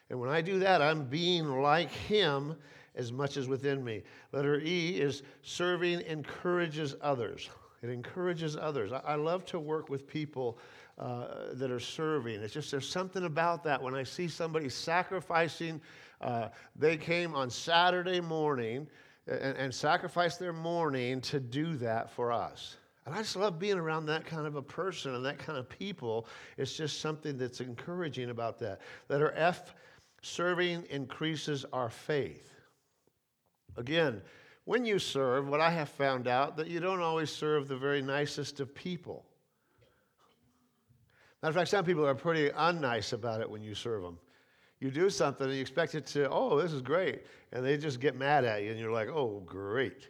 And 0.09 0.21
when 0.21 0.31
I 0.31 0.41
do 0.41 0.59
that, 0.61 0.81
I'm 0.83 1.05
being 1.05 1.61
like 1.61 1.91
him 1.91 2.57
as 2.95 3.13
much 3.13 3.37
as 3.37 3.49
within 3.49 3.85
me. 3.85 4.03
Letter 4.33 4.61
E 4.61 5.01
is 5.01 5.23
serving 5.43 6.01
encourages 6.03 6.95
others. 7.01 7.49
It 7.83 7.91
encourages 7.91 8.57
others. 8.57 8.93
I, 8.93 9.01
I 9.01 9.15
love 9.17 9.45
to 9.47 9.59
work 9.59 9.89
with 9.89 10.07
people 10.07 10.59
uh, 10.99 11.27
that 11.55 11.71
are 11.71 11.81
serving. 11.81 12.41
It's 12.43 12.55
just 12.55 12.71
there's 12.71 12.89
something 12.89 13.25
about 13.25 13.65
that 13.65 13.83
when 13.83 13.95
I 13.95 14.03
see 14.03 14.29
somebody 14.29 14.69
sacrificing. 14.69 15.81
Uh, 16.21 16.49
they 16.77 16.97
came 16.97 17.35
on 17.35 17.51
Saturday 17.51 18.21
morning 18.21 18.87
and, 19.27 19.57
and 19.57 19.75
sacrificed 19.75 20.39
their 20.39 20.53
morning 20.53 21.21
to 21.23 21.41
do 21.41 21.77
that 21.77 22.11
for 22.11 22.31
us. 22.31 22.77
And 23.05 23.15
I 23.15 23.19
just 23.19 23.35
love 23.35 23.59
being 23.59 23.79
around 23.79 24.07
that 24.07 24.25
kind 24.25 24.47
of 24.47 24.55
a 24.55 24.63
person 24.63 25.15
and 25.17 25.25
that 25.25 25.39
kind 25.39 25.59
of 25.59 25.69
people. 25.69 26.29
It's 26.57 26.77
just 26.77 27.01
something 27.01 27.37
that's 27.37 27.61
encouraging 27.61 28.31
about 28.31 28.61
that. 28.61 28.81
Letter 29.09 29.33
F, 29.35 29.75
serving 30.23 30.85
increases 30.89 31.65
our 31.73 31.91
faith. 31.91 32.52
Again, 33.77 34.23
when 34.65 34.85
you 34.85 34.99
serve, 34.99 35.49
what 35.49 35.61
I 35.61 35.71
have 35.71 35.89
found 35.89 36.29
out 36.29 36.57
that 36.57 36.69
you 36.69 36.81
don't 36.81 37.01
always 37.01 37.31
serve 37.31 37.69
the 37.69 37.77
very 37.77 38.03
nicest 38.03 38.61
of 38.61 38.75
people. 38.75 39.25
Matter 41.43 41.51
of 41.51 41.57
fact, 41.57 41.71
some 41.71 41.85
people 41.85 42.07
are 42.07 42.15
pretty 42.15 42.51
unnice 42.51 43.13
about 43.13 43.41
it 43.41 43.51
when 43.51 43.63
you 43.63 43.75
serve 43.75 44.03
them. 44.03 44.19
You 44.79 44.91
do 44.91 45.11
something 45.11 45.47
and 45.47 45.55
you 45.55 45.61
expect 45.61 45.95
it 45.95 46.07
to, 46.09 46.29
oh, 46.31 46.61
this 46.61 46.73
is 46.73 46.83
great. 46.83 47.23
And 47.53 47.65
they 47.65 47.77
just 47.77 48.01
get 48.01 48.17
mad 48.17 48.45
at 48.45 48.63
you 48.63 48.71
and 48.71 48.79
you're 48.79 48.93
like, 48.93 49.09
oh, 49.09 49.43
great. 49.45 50.09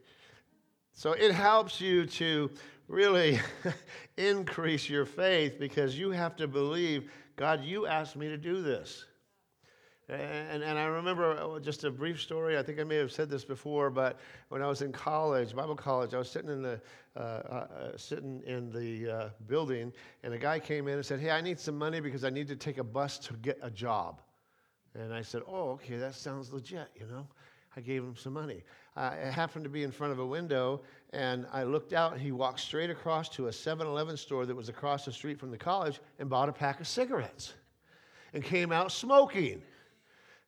So 0.92 1.12
it 1.12 1.33
helps 1.33 1.81
you 1.81 2.05
to 2.07 2.51
really 2.88 3.40
increase 4.16 4.88
your 4.88 5.07
faith 5.07 5.59
because 5.59 5.98
you 5.98 6.11
have 6.11 6.37
to 6.37 6.46
believe, 6.46 7.11
God, 7.37 7.64
you 7.64 7.87
asked 7.87 8.16
me 8.16 8.29
to 8.29 8.37
do 8.37 8.62
this. 8.62 9.07
And, 10.09 10.62
and 10.62 10.79
I 10.79 10.85
remember 10.85 11.33
uh, 11.33 11.61
just 11.61 11.85
a 11.85 11.91
brief 11.91 12.21
story. 12.21 12.59
I 12.59 12.62
think 12.62 12.81
I 12.81 12.85
may 12.85 12.97
have 12.97 13.12
said 13.12 13.31
this 13.31 13.45
before, 13.45 13.88
but 13.88 14.19
when 14.49 14.61
I 14.61 14.67
was 14.67 14.83
in 14.83 14.93
college, 14.93 15.55
Bible 15.55 15.77
college, 15.77 16.12
I 16.12 16.19
was 16.19 16.29
sitting 16.29 16.51
in 16.51 16.61
the 16.61 16.81
uh, 17.17 17.19
uh, 17.21 17.23
uh, 17.23 17.97
sitting 17.97 18.43
in 18.47 18.71
the 18.71 19.11
uh, 19.11 19.29
building, 19.47 19.93
and 20.23 20.35
a 20.35 20.38
guy 20.38 20.59
came 20.59 20.88
in 20.88 20.95
and 20.95 21.07
said, 21.07 21.21
"Hey, 21.21 21.31
I 21.31 21.41
need 21.41 21.61
some 21.61 21.79
money 21.79 22.01
because 22.01 22.25
I 22.25 22.31
need 22.31 22.49
to 22.49 22.57
take 22.57 22.79
a 22.79 22.85
bus 22.85 23.19
to 23.19 23.35
get 23.35 23.59
a 23.62 23.71
job." 23.71 24.21
And 24.95 25.15
I 25.15 25.23
said, 25.23 25.43
"Oh, 25.47 25.71
okay, 25.73 25.97
that 25.99 26.15
sounds 26.15 26.53
legit." 26.53 26.88
You 26.99 27.07
know, 27.07 27.27
I 27.77 27.81
gave 27.81 28.03
him 28.03 28.17
some 28.17 28.33
money. 28.33 28.65
Uh, 28.97 29.15
I 29.25 29.31
happened 29.31 29.65
to 29.65 29.71
be 29.71 29.83
in 29.85 29.91
front 29.91 30.12
of 30.12 30.19
a 30.19 30.27
window, 30.27 30.83
and 31.12 31.47
I 31.53 31.62
looked 31.62 31.93
out, 31.93 32.19
he 32.19 32.33
walked 32.33 32.61
straight 32.61 32.91
across 32.91 33.29
to 33.31 33.47
a 33.47 33.51
7-Eleven 33.51 34.17
store 34.19 34.45
that 34.45 34.55
was 34.55 34.69
across 34.69 35.07
the 35.07 35.12
street 35.12 35.38
from 35.38 35.51
the 35.51 35.57
college 35.57 36.01
and 36.19 36.29
bought 36.29 36.49
a 36.49 36.53
pack 36.53 36.81
of 36.81 36.88
cigarettes, 36.88 37.55
and 38.35 38.45
came 38.45 38.73
out 38.73 38.93
smoking. 38.93 39.62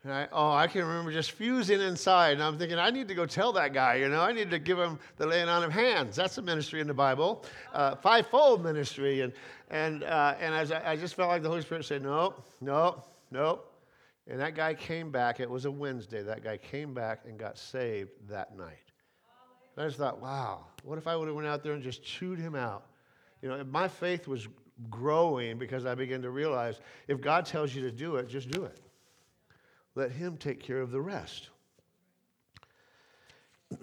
And 0.05 0.12
I, 0.12 0.29
oh, 0.33 0.53
I 0.53 0.67
can 0.67 0.85
remember 0.85 1.11
just 1.11 1.31
fusing 1.31 1.81
inside. 1.81 2.35
And 2.35 2.43
I'm 2.43 2.59
thinking, 2.59 2.79
I 2.79 2.90
need 2.90 3.09
to 3.09 3.14
go 3.14 3.25
tell 3.25 3.55
that 3.55 3.73
guy, 3.73 3.95
you 3.95 4.09
know, 4.09 4.21
I 4.21 4.33
need 4.33 4.51
to 4.51 4.59
give 4.59 4.79
him 4.79 4.99
the 5.17 5.27
laying 5.27 5.49
on 5.49 5.64
of 5.64 5.73
hands. 5.73 6.14
That's 6.14 6.37
a 6.37 6.43
ministry 6.43 6.83
in 6.83 6.87
the 6.87 6.95
Bible, 6.95 7.43
uh, 7.73 7.97
fivefold 7.97 8.62
ministry. 8.62 9.23
And, 9.23 9.33
and, 9.71 10.05
uh, 10.05 10.35
and 10.38 10.55
as 10.55 10.73
I, 10.73 10.93
I, 10.93 10.97
just 10.97 11.14
felt 11.14 11.31
like 11.31 11.43
the 11.43 11.49
Holy 11.49 11.62
Spirit 11.62 11.87
said, 11.87 12.03
no, 12.03 12.35
no, 12.61 13.03
no. 13.31 13.61
And 14.29 14.38
that 14.40 14.55
guy 14.55 14.75
came 14.75 15.11
back. 15.11 15.40
It 15.40 15.49
was 15.49 15.64
a 15.64 15.71
Wednesday. 15.71 16.23
That 16.23 16.45
guy 16.45 16.59
came 16.59 16.93
back 16.93 17.21
and 17.27 17.38
got 17.38 17.57
saved 17.57 18.11
that 18.29 18.55
night. 18.59 18.93
And 19.75 19.85
I 19.85 19.88
just 19.88 19.99
thought, 19.99 20.21
wow, 20.21 20.67
what 20.83 20.99
if 20.99 21.07
I 21.07 21.17
would 21.17 21.29
have 21.29 21.35
went 21.35 21.49
out 21.49 21.62
there 21.62 21.73
and 21.73 21.83
just 21.83 22.05
chewed 22.05 22.38
him 22.38 22.55
out? 22.55 22.87
You 23.40 23.49
know, 23.49 23.64
my 23.64 23.88
faith 23.88 24.29
was 24.29 24.49
growing 24.90 25.57
because 25.57 25.87
I 25.87 25.95
began 25.95 26.21
to 26.23 26.31
realize 26.31 26.81
if 27.09 27.23
God 27.23 27.47
tells 27.47 27.75
you 27.75 27.81
to 27.83 27.90
do 27.90 28.17
it, 28.17 28.29
just 28.29 28.51
do 28.51 28.64
it. 28.64 28.81
Let 29.94 30.11
Him 30.12 30.37
take 30.37 30.62
care 30.62 30.80
of 30.80 30.90
the 30.90 31.00
rest. 31.00 31.50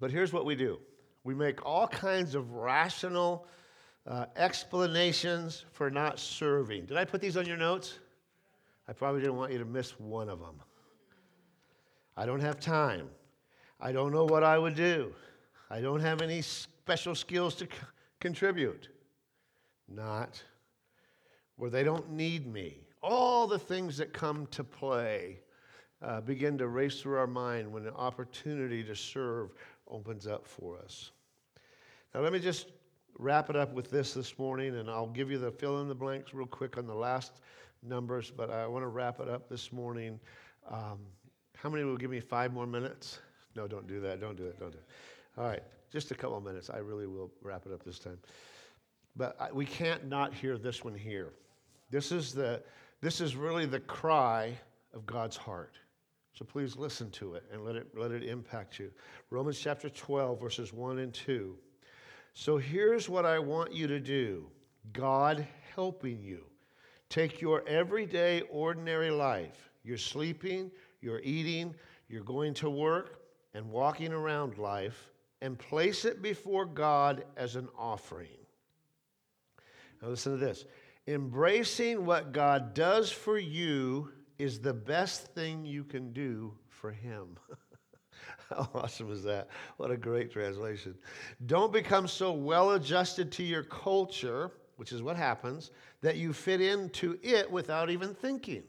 but 0.00 0.10
here's 0.10 0.32
what 0.32 0.44
we 0.44 0.54
do 0.54 0.78
we 1.24 1.34
make 1.34 1.64
all 1.64 1.88
kinds 1.88 2.34
of 2.34 2.52
rational 2.52 3.46
uh, 4.06 4.26
explanations 4.36 5.64
for 5.72 5.90
not 5.90 6.18
serving. 6.18 6.84
Did 6.86 6.96
I 6.96 7.04
put 7.04 7.20
these 7.20 7.36
on 7.36 7.46
your 7.46 7.56
notes? 7.56 7.98
I 8.86 8.92
probably 8.92 9.22
didn't 9.22 9.36
want 9.36 9.52
you 9.52 9.58
to 9.58 9.64
miss 9.64 9.98
one 9.98 10.28
of 10.28 10.40
them. 10.40 10.60
I 12.16 12.26
don't 12.26 12.40
have 12.40 12.60
time. 12.60 13.08
I 13.80 13.92
don't 13.92 14.12
know 14.12 14.24
what 14.24 14.44
I 14.44 14.58
would 14.58 14.74
do. 14.74 15.14
I 15.70 15.80
don't 15.80 16.00
have 16.00 16.20
any 16.20 16.42
special 16.42 17.14
skills 17.14 17.54
to 17.56 17.64
c- 17.64 17.70
contribute. 18.20 18.88
Not. 19.88 20.42
where 21.56 21.70
they 21.70 21.84
don't 21.84 22.10
need 22.10 22.46
me 22.46 22.83
all 23.04 23.46
the 23.46 23.58
things 23.58 23.98
that 23.98 24.14
come 24.14 24.46
to 24.46 24.64
play 24.64 25.38
uh, 26.00 26.22
begin 26.22 26.56
to 26.58 26.68
race 26.68 27.00
through 27.00 27.18
our 27.18 27.26
mind 27.26 27.70
when 27.70 27.86
an 27.86 27.92
opportunity 27.94 28.82
to 28.82 28.96
serve 28.96 29.50
opens 29.88 30.26
up 30.26 30.46
for 30.46 30.78
us. 30.78 31.10
Now, 32.14 32.22
let 32.22 32.32
me 32.32 32.38
just 32.38 32.68
wrap 33.18 33.50
it 33.50 33.56
up 33.56 33.74
with 33.74 33.90
this 33.90 34.14
this 34.14 34.38
morning, 34.38 34.76
and 34.76 34.88
I'll 34.88 35.06
give 35.06 35.30
you 35.30 35.38
the 35.38 35.50
fill 35.50 35.82
in 35.82 35.88
the 35.88 35.94
blanks 35.94 36.32
real 36.32 36.46
quick 36.46 36.78
on 36.78 36.86
the 36.86 36.94
last 36.94 37.40
numbers, 37.82 38.32
but 38.34 38.50
I 38.50 38.66
want 38.66 38.82
to 38.82 38.88
wrap 38.88 39.20
it 39.20 39.28
up 39.28 39.48
this 39.50 39.70
morning. 39.70 40.18
Um, 40.70 41.00
how 41.56 41.68
many 41.68 41.84
will 41.84 41.98
give 41.98 42.10
me 42.10 42.20
five 42.20 42.52
more 42.52 42.66
minutes? 42.66 43.18
No, 43.54 43.68
don't 43.68 43.86
do 43.86 44.00
that. 44.00 44.18
Don't 44.20 44.36
do 44.36 44.46
it. 44.46 44.58
Don't 44.58 44.72
do 44.72 44.78
it. 44.78 44.88
All 45.36 45.44
right, 45.44 45.62
just 45.92 46.10
a 46.10 46.14
couple 46.14 46.38
of 46.38 46.44
minutes. 46.44 46.70
I 46.70 46.78
really 46.78 47.06
will 47.06 47.30
wrap 47.42 47.66
it 47.66 47.72
up 47.72 47.84
this 47.84 47.98
time. 47.98 48.18
But 49.14 49.36
I, 49.38 49.52
we 49.52 49.66
can't 49.66 50.08
not 50.08 50.32
hear 50.32 50.56
this 50.56 50.82
one 50.82 50.94
here. 50.94 51.34
This 51.90 52.10
is 52.10 52.32
the 52.32 52.62
this 53.04 53.20
is 53.20 53.36
really 53.36 53.66
the 53.66 53.80
cry 53.80 54.58
of 54.94 55.04
God's 55.04 55.36
heart. 55.36 55.74
So 56.32 56.42
please 56.42 56.74
listen 56.74 57.10
to 57.10 57.34
it 57.34 57.44
and 57.52 57.62
let 57.62 57.76
it, 57.76 57.88
let 57.94 58.12
it 58.12 58.22
impact 58.24 58.78
you. 58.78 58.90
Romans 59.28 59.58
chapter 59.58 59.90
12, 59.90 60.40
verses 60.40 60.72
1 60.72 60.98
and 61.00 61.12
2. 61.12 61.54
So 62.32 62.56
here's 62.56 63.06
what 63.06 63.26
I 63.26 63.38
want 63.38 63.74
you 63.74 63.86
to 63.88 64.00
do 64.00 64.46
God 64.94 65.46
helping 65.74 66.22
you. 66.22 66.44
Take 67.10 67.42
your 67.42 67.62
everyday, 67.68 68.40
ordinary 68.50 69.10
life. 69.10 69.70
You're 69.84 69.98
sleeping, 69.98 70.70
you're 71.02 71.20
eating, 71.22 71.74
you're 72.08 72.24
going 72.24 72.54
to 72.54 72.70
work, 72.70 73.20
and 73.52 73.68
walking 73.70 74.14
around 74.14 74.56
life, 74.56 75.10
and 75.42 75.58
place 75.58 76.06
it 76.06 76.22
before 76.22 76.64
God 76.64 77.24
as 77.36 77.54
an 77.54 77.68
offering. 77.76 78.28
Now, 80.00 80.08
listen 80.08 80.32
to 80.32 80.38
this 80.38 80.64
Embracing 81.06 82.06
what 82.06 82.32
God 82.32 82.72
does 82.72 83.12
for 83.12 83.38
you 83.38 84.10
is 84.38 84.60
the 84.60 84.72
best 84.72 85.26
thing 85.34 85.64
you 85.66 85.84
can 85.84 86.12
do 86.12 86.54
for 86.68 86.90
Him. 86.90 87.36
How 88.50 88.68
awesome 88.74 89.12
is 89.12 89.22
that? 89.24 89.48
What 89.76 89.90
a 89.90 89.96
great 89.96 90.30
translation. 90.30 90.94
Don't 91.46 91.72
become 91.72 92.08
so 92.08 92.32
well 92.32 92.72
adjusted 92.72 93.30
to 93.32 93.42
your 93.42 93.64
culture, 93.64 94.50
which 94.76 94.92
is 94.92 95.02
what 95.02 95.16
happens, 95.16 95.72
that 96.00 96.16
you 96.16 96.32
fit 96.32 96.60
into 96.60 97.18
it 97.22 97.50
without 97.50 97.90
even 97.90 98.14
thinking. 98.14 98.62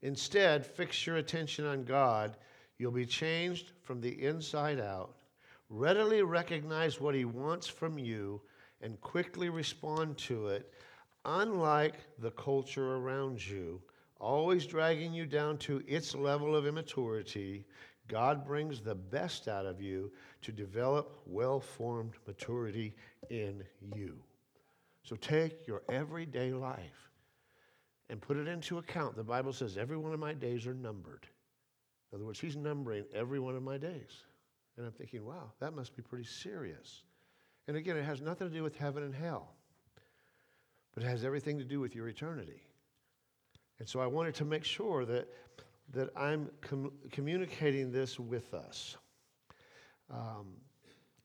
Instead, 0.00 0.66
fix 0.66 1.06
your 1.06 1.16
attention 1.16 1.66
on 1.66 1.84
God. 1.84 2.36
You'll 2.78 2.90
be 2.90 3.06
changed 3.06 3.72
from 3.82 4.00
the 4.00 4.24
inside 4.24 4.80
out. 4.80 5.14
Readily 5.68 6.22
recognize 6.22 7.00
what 7.00 7.14
He 7.14 7.24
wants 7.24 7.66
from 7.66 7.98
you 7.98 8.40
and 8.82 9.00
quickly 9.00 9.48
respond 9.48 10.18
to 10.18 10.48
it, 10.48 10.72
unlike 11.24 11.94
the 12.18 12.32
culture 12.32 12.96
around 12.96 13.44
you, 13.44 13.80
always 14.18 14.66
dragging 14.66 15.12
you 15.12 15.26
down 15.26 15.56
to 15.58 15.82
its 15.86 16.14
level 16.14 16.54
of 16.54 16.66
immaturity. 16.66 17.64
God 18.08 18.44
brings 18.44 18.80
the 18.80 18.94
best 18.94 19.48
out 19.48 19.64
of 19.64 19.80
you 19.80 20.10
to 20.42 20.52
develop 20.52 21.20
well 21.26 21.60
formed 21.60 22.14
maturity 22.26 22.94
in 23.30 23.62
you. 23.94 24.16
So 25.04 25.16
take 25.16 25.66
your 25.66 25.82
everyday 25.88 26.52
life 26.52 27.10
and 28.10 28.20
put 28.20 28.36
it 28.36 28.46
into 28.46 28.78
account. 28.78 29.16
The 29.16 29.24
Bible 29.24 29.52
says 29.52 29.76
every 29.76 29.96
one 29.96 30.12
of 30.12 30.20
my 30.20 30.34
days 30.34 30.66
are 30.66 30.74
numbered. 30.74 31.26
In 32.12 32.16
other 32.16 32.26
words, 32.26 32.40
he's 32.40 32.56
numbering 32.56 33.04
every 33.14 33.40
one 33.40 33.56
of 33.56 33.62
my 33.62 33.78
days. 33.78 34.24
And 34.76 34.86
I'm 34.86 34.92
thinking, 34.92 35.24
wow, 35.24 35.52
that 35.60 35.74
must 35.74 35.96
be 35.96 36.02
pretty 36.02 36.26
serious. 36.26 37.02
And 37.68 37.76
again, 37.76 37.96
it 37.96 38.04
has 38.04 38.20
nothing 38.20 38.48
to 38.48 38.54
do 38.54 38.62
with 38.62 38.76
heaven 38.76 39.02
and 39.02 39.14
hell, 39.14 39.54
but 40.94 41.02
it 41.02 41.06
has 41.06 41.24
everything 41.24 41.58
to 41.58 41.64
do 41.64 41.80
with 41.80 41.94
your 41.94 42.08
eternity. 42.08 42.62
And 43.78 43.88
so 43.88 44.00
I 44.00 44.06
wanted 44.06 44.34
to 44.36 44.44
make 44.44 44.64
sure 44.64 45.04
that, 45.04 45.28
that 45.92 46.10
I'm 46.16 46.50
com- 46.60 46.92
communicating 47.10 47.92
this 47.92 48.18
with 48.18 48.52
us. 48.54 48.96
Um, 50.10 50.48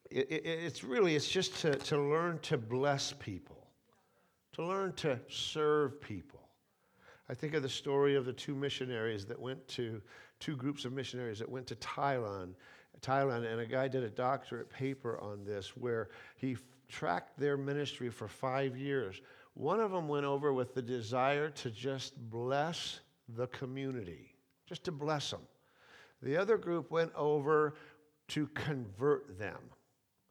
it, 0.10 0.32
it, 0.32 0.46
it's 0.46 0.84
really, 0.84 1.16
it's 1.16 1.28
just 1.28 1.60
to, 1.62 1.76
to 1.76 2.02
learn 2.02 2.40
to 2.44 2.58
bless 2.58 3.14
people, 3.14 3.68
to 4.54 4.66
learn 4.66 4.94
to 4.94 5.20
serve 5.30 6.00
people. 6.00 6.48
I 7.30 7.34
think 7.34 7.54
of 7.54 7.62
the 7.62 7.70
story 7.70 8.16
of 8.16 8.26
the 8.26 8.32
two 8.32 8.56
missionaries 8.56 9.26
that 9.26 9.40
went 9.40 9.68
to, 9.70 10.02
two 10.40 10.56
groups 10.56 10.86
of 10.86 10.94
missionaries 10.94 11.40
that 11.40 11.50
went 11.50 11.68
to 11.68 11.76
Thailand, 11.76 12.54
Thailand, 13.02 13.52
and 13.52 13.60
a 13.60 13.66
guy 13.66 13.88
did 13.88 14.04
a 14.04 14.10
doctorate 14.10 14.70
paper 14.70 15.20
on 15.20 15.44
this 15.46 15.76
where 15.78 16.10
he 16.36 16.54
f- 16.54 16.64
tracked 16.88 17.40
their 17.40 17.58
ministry 17.58 18.10
for 18.10 18.28
five 18.28 18.78
years. 18.78 19.22
One 19.54 19.80
of 19.80 19.92
them 19.92 20.08
went 20.08 20.26
over 20.26 20.54
with 20.54 20.74
the 20.74 20.82
desire 20.82 21.50
to 21.50 21.70
just 21.70 22.16
bless 22.30 23.00
the 23.30 23.48
community, 23.48 24.36
just 24.68 24.84
to 24.86 24.92
bless 24.92 25.32
them. 25.32 25.42
The 26.22 26.38
other 26.38 26.58
group 26.58 26.92
went 26.92 27.12
over 27.16 27.76
to 28.30 28.48
convert 28.48 29.38
them. 29.40 29.60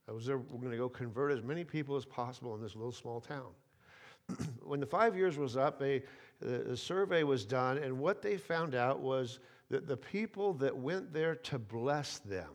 I 0.08 0.12
was 0.12 0.26
there, 0.26 0.38
we're 0.38 0.60
going 0.60 0.70
to 0.70 0.78
go 0.78 0.88
convert 0.88 1.32
as 1.32 1.42
many 1.42 1.64
people 1.64 1.96
as 1.96 2.04
possible 2.04 2.54
in 2.54 2.62
this 2.62 2.76
little 2.76 2.92
small 2.92 3.20
town. 3.20 3.50
when 4.62 4.80
the 4.80 4.86
five 4.86 5.16
years 5.16 5.36
was 5.36 5.56
up, 5.56 5.78
they, 5.78 6.02
the, 6.40 6.58
the 6.58 6.76
survey 6.76 7.22
was 7.22 7.44
done, 7.44 7.78
and 7.78 7.98
what 7.98 8.22
they 8.22 8.36
found 8.36 8.74
out 8.74 9.00
was 9.00 9.38
that 9.70 9.86
the 9.86 9.96
people 9.96 10.52
that 10.54 10.76
went 10.76 11.12
there 11.12 11.34
to 11.34 11.58
bless 11.58 12.18
them 12.18 12.50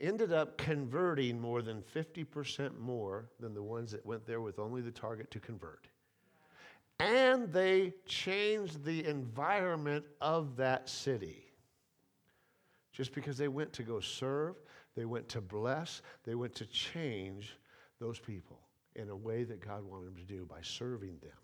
ended 0.00 0.32
up 0.32 0.58
converting 0.58 1.40
more 1.40 1.62
than 1.62 1.82
50% 1.94 2.78
more 2.78 3.30
than 3.40 3.54
the 3.54 3.62
ones 3.62 3.90
that 3.92 4.04
went 4.04 4.26
there 4.26 4.40
with 4.40 4.58
only 4.58 4.82
the 4.82 4.90
target 4.90 5.30
to 5.30 5.40
convert. 5.40 5.88
And 7.00 7.52
they 7.52 7.94
changed 8.06 8.84
the 8.84 9.06
environment 9.06 10.04
of 10.20 10.56
that 10.56 10.88
city. 10.88 11.44
Just 12.92 13.12
because 13.12 13.36
they 13.36 13.48
went 13.48 13.72
to 13.74 13.82
go 13.82 14.00
serve, 14.00 14.56
they 14.96 15.04
went 15.04 15.28
to 15.30 15.40
bless, 15.40 16.00
they 16.24 16.34
went 16.34 16.54
to 16.54 16.66
change 16.66 17.56
those 18.00 18.18
people 18.18 18.60
in 18.94 19.10
a 19.10 19.16
way 19.16 19.44
that 19.44 19.60
God 19.60 19.84
wanted 19.84 20.06
them 20.06 20.16
to 20.16 20.24
do 20.24 20.46
by 20.46 20.60
serving 20.62 21.18
them. 21.20 21.36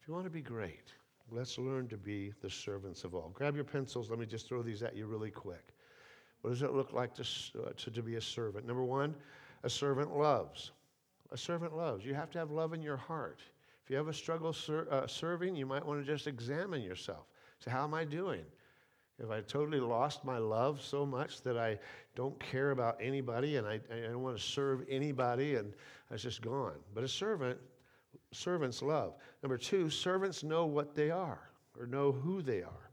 If 0.00 0.08
you 0.08 0.12
want 0.12 0.26
to 0.26 0.30
be 0.30 0.42
great, 0.42 0.92
let's 1.32 1.58
learn 1.58 1.88
to 1.88 1.96
be 1.96 2.32
the 2.42 2.50
servants 2.50 3.04
of 3.04 3.14
all. 3.14 3.30
Grab 3.34 3.54
your 3.54 3.64
pencils. 3.64 4.10
Let 4.10 4.18
me 4.18 4.26
just 4.26 4.48
throw 4.48 4.62
these 4.62 4.82
at 4.82 4.96
you 4.96 5.06
really 5.06 5.30
quick. 5.30 5.74
What 6.42 6.50
does 6.50 6.62
it 6.62 6.72
look 6.72 6.92
like 6.92 7.14
to, 7.14 7.22
uh, 7.22 7.70
to, 7.76 7.90
to 7.90 8.02
be 8.02 8.16
a 8.16 8.20
servant? 8.20 8.66
Number 8.66 8.84
one, 8.84 9.14
a 9.62 9.70
servant 9.70 10.16
loves. 10.16 10.72
A 11.32 11.36
servant 11.36 11.76
loves. 11.76 12.04
You 12.04 12.14
have 12.14 12.30
to 12.30 12.38
have 12.38 12.50
love 12.50 12.72
in 12.72 12.82
your 12.82 12.96
heart. 12.96 13.40
If 13.84 13.90
you 13.90 13.96
have 13.96 14.08
a 14.08 14.12
struggle 14.12 14.52
ser- 14.52 14.88
uh, 14.90 15.06
serving, 15.06 15.54
you 15.54 15.66
might 15.66 15.84
want 15.84 16.04
to 16.04 16.12
just 16.12 16.26
examine 16.26 16.82
yourself. 16.82 17.26
Say, 17.58 17.70
how 17.70 17.84
am 17.84 17.94
I 17.94 18.04
doing? 18.04 18.42
Have 19.20 19.30
I 19.30 19.42
totally 19.42 19.80
lost 19.80 20.24
my 20.24 20.38
love 20.38 20.80
so 20.80 21.04
much 21.04 21.42
that 21.42 21.58
I 21.58 21.78
don't 22.14 22.38
care 22.40 22.70
about 22.70 22.96
anybody 23.00 23.56
and 23.56 23.66
I, 23.66 23.78
I 23.92 24.00
don't 24.10 24.22
want 24.22 24.38
to 24.38 24.42
serve 24.42 24.82
anybody 24.88 25.56
and 25.56 25.74
it's 26.10 26.22
just 26.22 26.40
gone? 26.40 26.78
But 26.94 27.04
a 27.04 27.08
servant, 27.08 27.58
servants 28.32 28.82
love. 28.82 29.14
Number 29.42 29.58
two, 29.58 29.90
servants 29.90 30.42
know 30.42 30.66
what 30.66 30.94
they 30.94 31.10
are 31.10 31.50
or 31.78 31.86
know 31.86 32.12
who 32.12 32.42
they 32.42 32.62
are. 32.62 32.90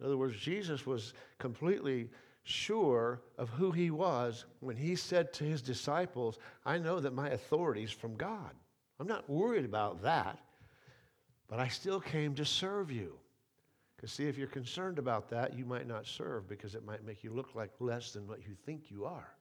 In 0.00 0.06
other 0.06 0.16
words, 0.16 0.36
Jesus 0.36 0.86
was 0.86 1.14
completely 1.38 2.10
sure 2.42 3.22
of 3.38 3.48
who 3.50 3.72
he 3.72 3.90
was 3.90 4.44
when 4.60 4.76
he 4.76 4.94
said 4.94 5.32
to 5.32 5.44
his 5.44 5.62
disciples, 5.62 6.38
I 6.64 6.78
know 6.78 7.00
that 7.00 7.14
my 7.14 7.30
authority 7.30 7.82
is 7.82 7.90
from 7.90 8.14
God. 8.14 8.52
I'm 9.00 9.06
not 9.06 9.28
worried 9.28 9.64
about 9.64 10.02
that, 10.02 10.38
but 11.48 11.58
I 11.58 11.68
still 11.68 12.00
came 12.00 12.34
to 12.34 12.44
serve 12.44 12.90
you. 12.90 13.18
Because, 13.96 14.12
see, 14.12 14.28
if 14.28 14.36
you're 14.36 14.46
concerned 14.46 14.98
about 14.98 15.30
that, 15.30 15.56
you 15.56 15.64
might 15.64 15.88
not 15.88 16.06
serve 16.06 16.48
because 16.48 16.74
it 16.74 16.84
might 16.84 17.04
make 17.04 17.24
you 17.24 17.32
look 17.32 17.54
like 17.54 17.70
less 17.80 18.12
than 18.12 18.28
what 18.28 18.46
you 18.46 18.54
think 18.66 18.90
you 18.90 19.06
are. 19.06 19.35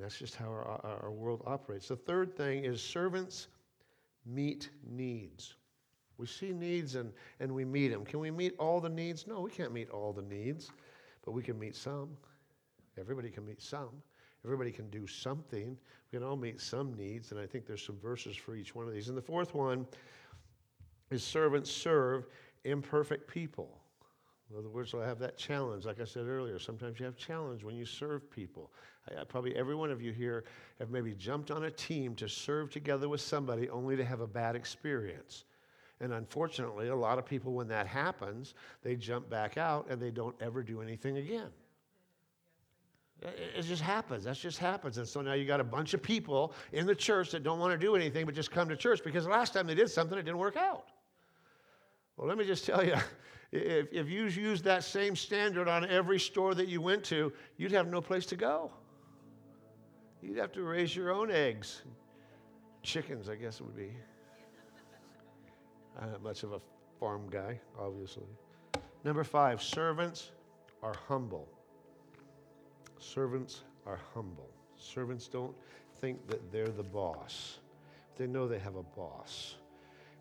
That's 0.00 0.18
just 0.18 0.36
how 0.36 0.46
our, 0.46 0.98
our 1.02 1.10
world 1.10 1.42
operates. 1.46 1.88
The 1.88 1.96
third 1.96 2.36
thing 2.36 2.64
is 2.64 2.82
servants 2.82 3.48
meet 4.24 4.70
needs. 4.88 5.54
We 6.18 6.26
see 6.26 6.52
needs 6.52 6.94
and, 6.94 7.12
and 7.40 7.54
we 7.54 7.64
meet 7.64 7.88
them. 7.88 8.04
Can 8.04 8.20
we 8.20 8.30
meet 8.30 8.54
all 8.58 8.80
the 8.80 8.88
needs? 8.88 9.26
No, 9.26 9.40
we 9.40 9.50
can't 9.50 9.72
meet 9.72 9.90
all 9.90 10.12
the 10.12 10.22
needs, 10.22 10.70
but 11.24 11.32
we 11.32 11.42
can 11.42 11.58
meet 11.58 11.76
some. 11.76 12.08
Everybody 12.98 13.30
can 13.30 13.44
meet 13.44 13.60
some. 13.60 13.90
Everybody 14.44 14.70
can 14.70 14.88
do 14.90 15.06
something. 15.06 15.76
We 16.12 16.18
can 16.18 16.26
all 16.26 16.36
meet 16.36 16.60
some 16.60 16.94
needs, 16.94 17.32
and 17.32 17.40
I 17.40 17.46
think 17.46 17.66
there's 17.66 17.82
some 17.82 17.98
verses 17.98 18.36
for 18.36 18.54
each 18.54 18.74
one 18.74 18.86
of 18.86 18.94
these. 18.94 19.08
And 19.08 19.16
the 19.16 19.22
fourth 19.22 19.54
one 19.54 19.86
is 21.10 21.22
servants 21.22 21.70
serve 21.70 22.26
imperfect 22.64 23.28
people. 23.28 23.80
In 24.50 24.58
other 24.58 24.68
words, 24.68 24.94
I 24.94 25.04
have 25.04 25.18
that 25.18 25.36
challenge. 25.36 25.84
Like 25.84 26.00
I 26.00 26.04
said 26.04 26.26
earlier, 26.26 26.58
sometimes 26.58 27.00
you 27.00 27.06
have 27.06 27.16
challenge 27.16 27.64
when 27.64 27.74
you 27.74 27.84
serve 27.84 28.30
people. 28.30 28.70
I, 29.10 29.20
I, 29.20 29.24
probably 29.24 29.56
every 29.56 29.74
one 29.74 29.90
of 29.90 30.00
you 30.00 30.12
here 30.12 30.44
have 30.78 30.90
maybe 30.90 31.14
jumped 31.14 31.50
on 31.50 31.64
a 31.64 31.70
team 31.70 32.14
to 32.16 32.28
serve 32.28 32.70
together 32.70 33.08
with 33.08 33.20
somebody 33.20 33.68
only 33.68 33.96
to 33.96 34.04
have 34.04 34.20
a 34.20 34.26
bad 34.26 34.54
experience. 34.54 35.44
And 36.00 36.12
unfortunately, 36.12 36.88
a 36.88 36.94
lot 36.94 37.18
of 37.18 37.24
people, 37.24 37.54
when 37.54 37.68
that 37.68 37.86
happens, 37.86 38.54
they 38.82 38.96
jump 38.96 39.28
back 39.28 39.56
out 39.56 39.86
and 39.90 40.00
they 40.00 40.10
don't 40.10 40.36
ever 40.40 40.62
do 40.62 40.80
anything 40.80 41.16
again. 41.16 41.48
It 43.22 43.62
just 43.62 43.82
happens. 43.82 44.24
That 44.24 44.36
just 44.36 44.58
happens. 44.58 44.98
And 44.98 45.08
so 45.08 45.22
now 45.22 45.32
you 45.32 45.46
got 45.46 45.58
a 45.58 45.64
bunch 45.64 45.94
of 45.94 46.02
people 46.02 46.52
in 46.72 46.86
the 46.86 46.94
church 46.94 47.30
that 47.30 47.42
don't 47.42 47.58
want 47.58 47.72
to 47.72 47.78
do 47.78 47.96
anything 47.96 48.26
but 48.26 48.34
just 48.34 48.50
come 48.50 48.68
to 48.68 48.76
church 48.76 49.00
because 49.02 49.24
the 49.24 49.30
last 49.30 49.54
time 49.54 49.66
they 49.66 49.74
did 49.74 49.90
something, 49.90 50.18
it 50.18 50.22
didn't 50.22 50.38
work 50.38 50.56
out. 50.56 50.84
Well, 52.16 52.28
let 52.28 52.36
me 52.36 52.44
just 52.44 52.66
tell 52.66 52.84
you 52.84 52.96
if, 53.52 53.92
if 53.92 54.08
you 54.08 54.24
used 54.24 54.64
that 54.64 54.84
same 54.84 55.16
standard 55.16 55.68
on 55.68 55.88
every 55.88 56.18
store 56.18 56.54
that 56.54 56.68
you 56.68 56.80
went 56.80 57.04
to, 57.04 57.32
you'd 57.56 57.72
have 57.72 57.88
no 57.88 58.00
place 58.00 58.26
to 58.26 58.36
go. 58.36 58.70
You'd 60.22 60.38
have 60.38 60.52
to 60.52 60.62
raise 60.62 60.94
your 60.94 61.10
own 61.12 61.30
eggs. 61.30 61.82
Chickens, 62.82 63.28
I 63.28 63.36
guess 63.36 63.60
it 63.60 63.64
would 63.64 63.76
be. 63.76 63.90
I'm 66.00 66.10
not 66.10 66.22
much 66.22 66.42
of 66.42 66.52
a 66.52 66.60
farm 66.98 67.28
guy, 67.30 67.60
obviously. 67.78 68.26
Number 69.04 69.24
five, 69.24 69.62
servants 69.62 70.30
are 70.82 70.94
humble. 71.08 71.48
Servants 72.98 73.62
are 73.86 74.00
humble. 74.14 74.50
Servants 74.76 75.28
don't 75.28 75.54
think 76.00 76.26
that 76.28 76.52
they're 76.52 76.68
the 76.68 76.82
boss, 76.82 77.58
they 78.16 78.26
know 78.26 78.46
they 78.46 78.58
have 78.58 78.76
a 78.76 78.82
boss. 78.82 79.56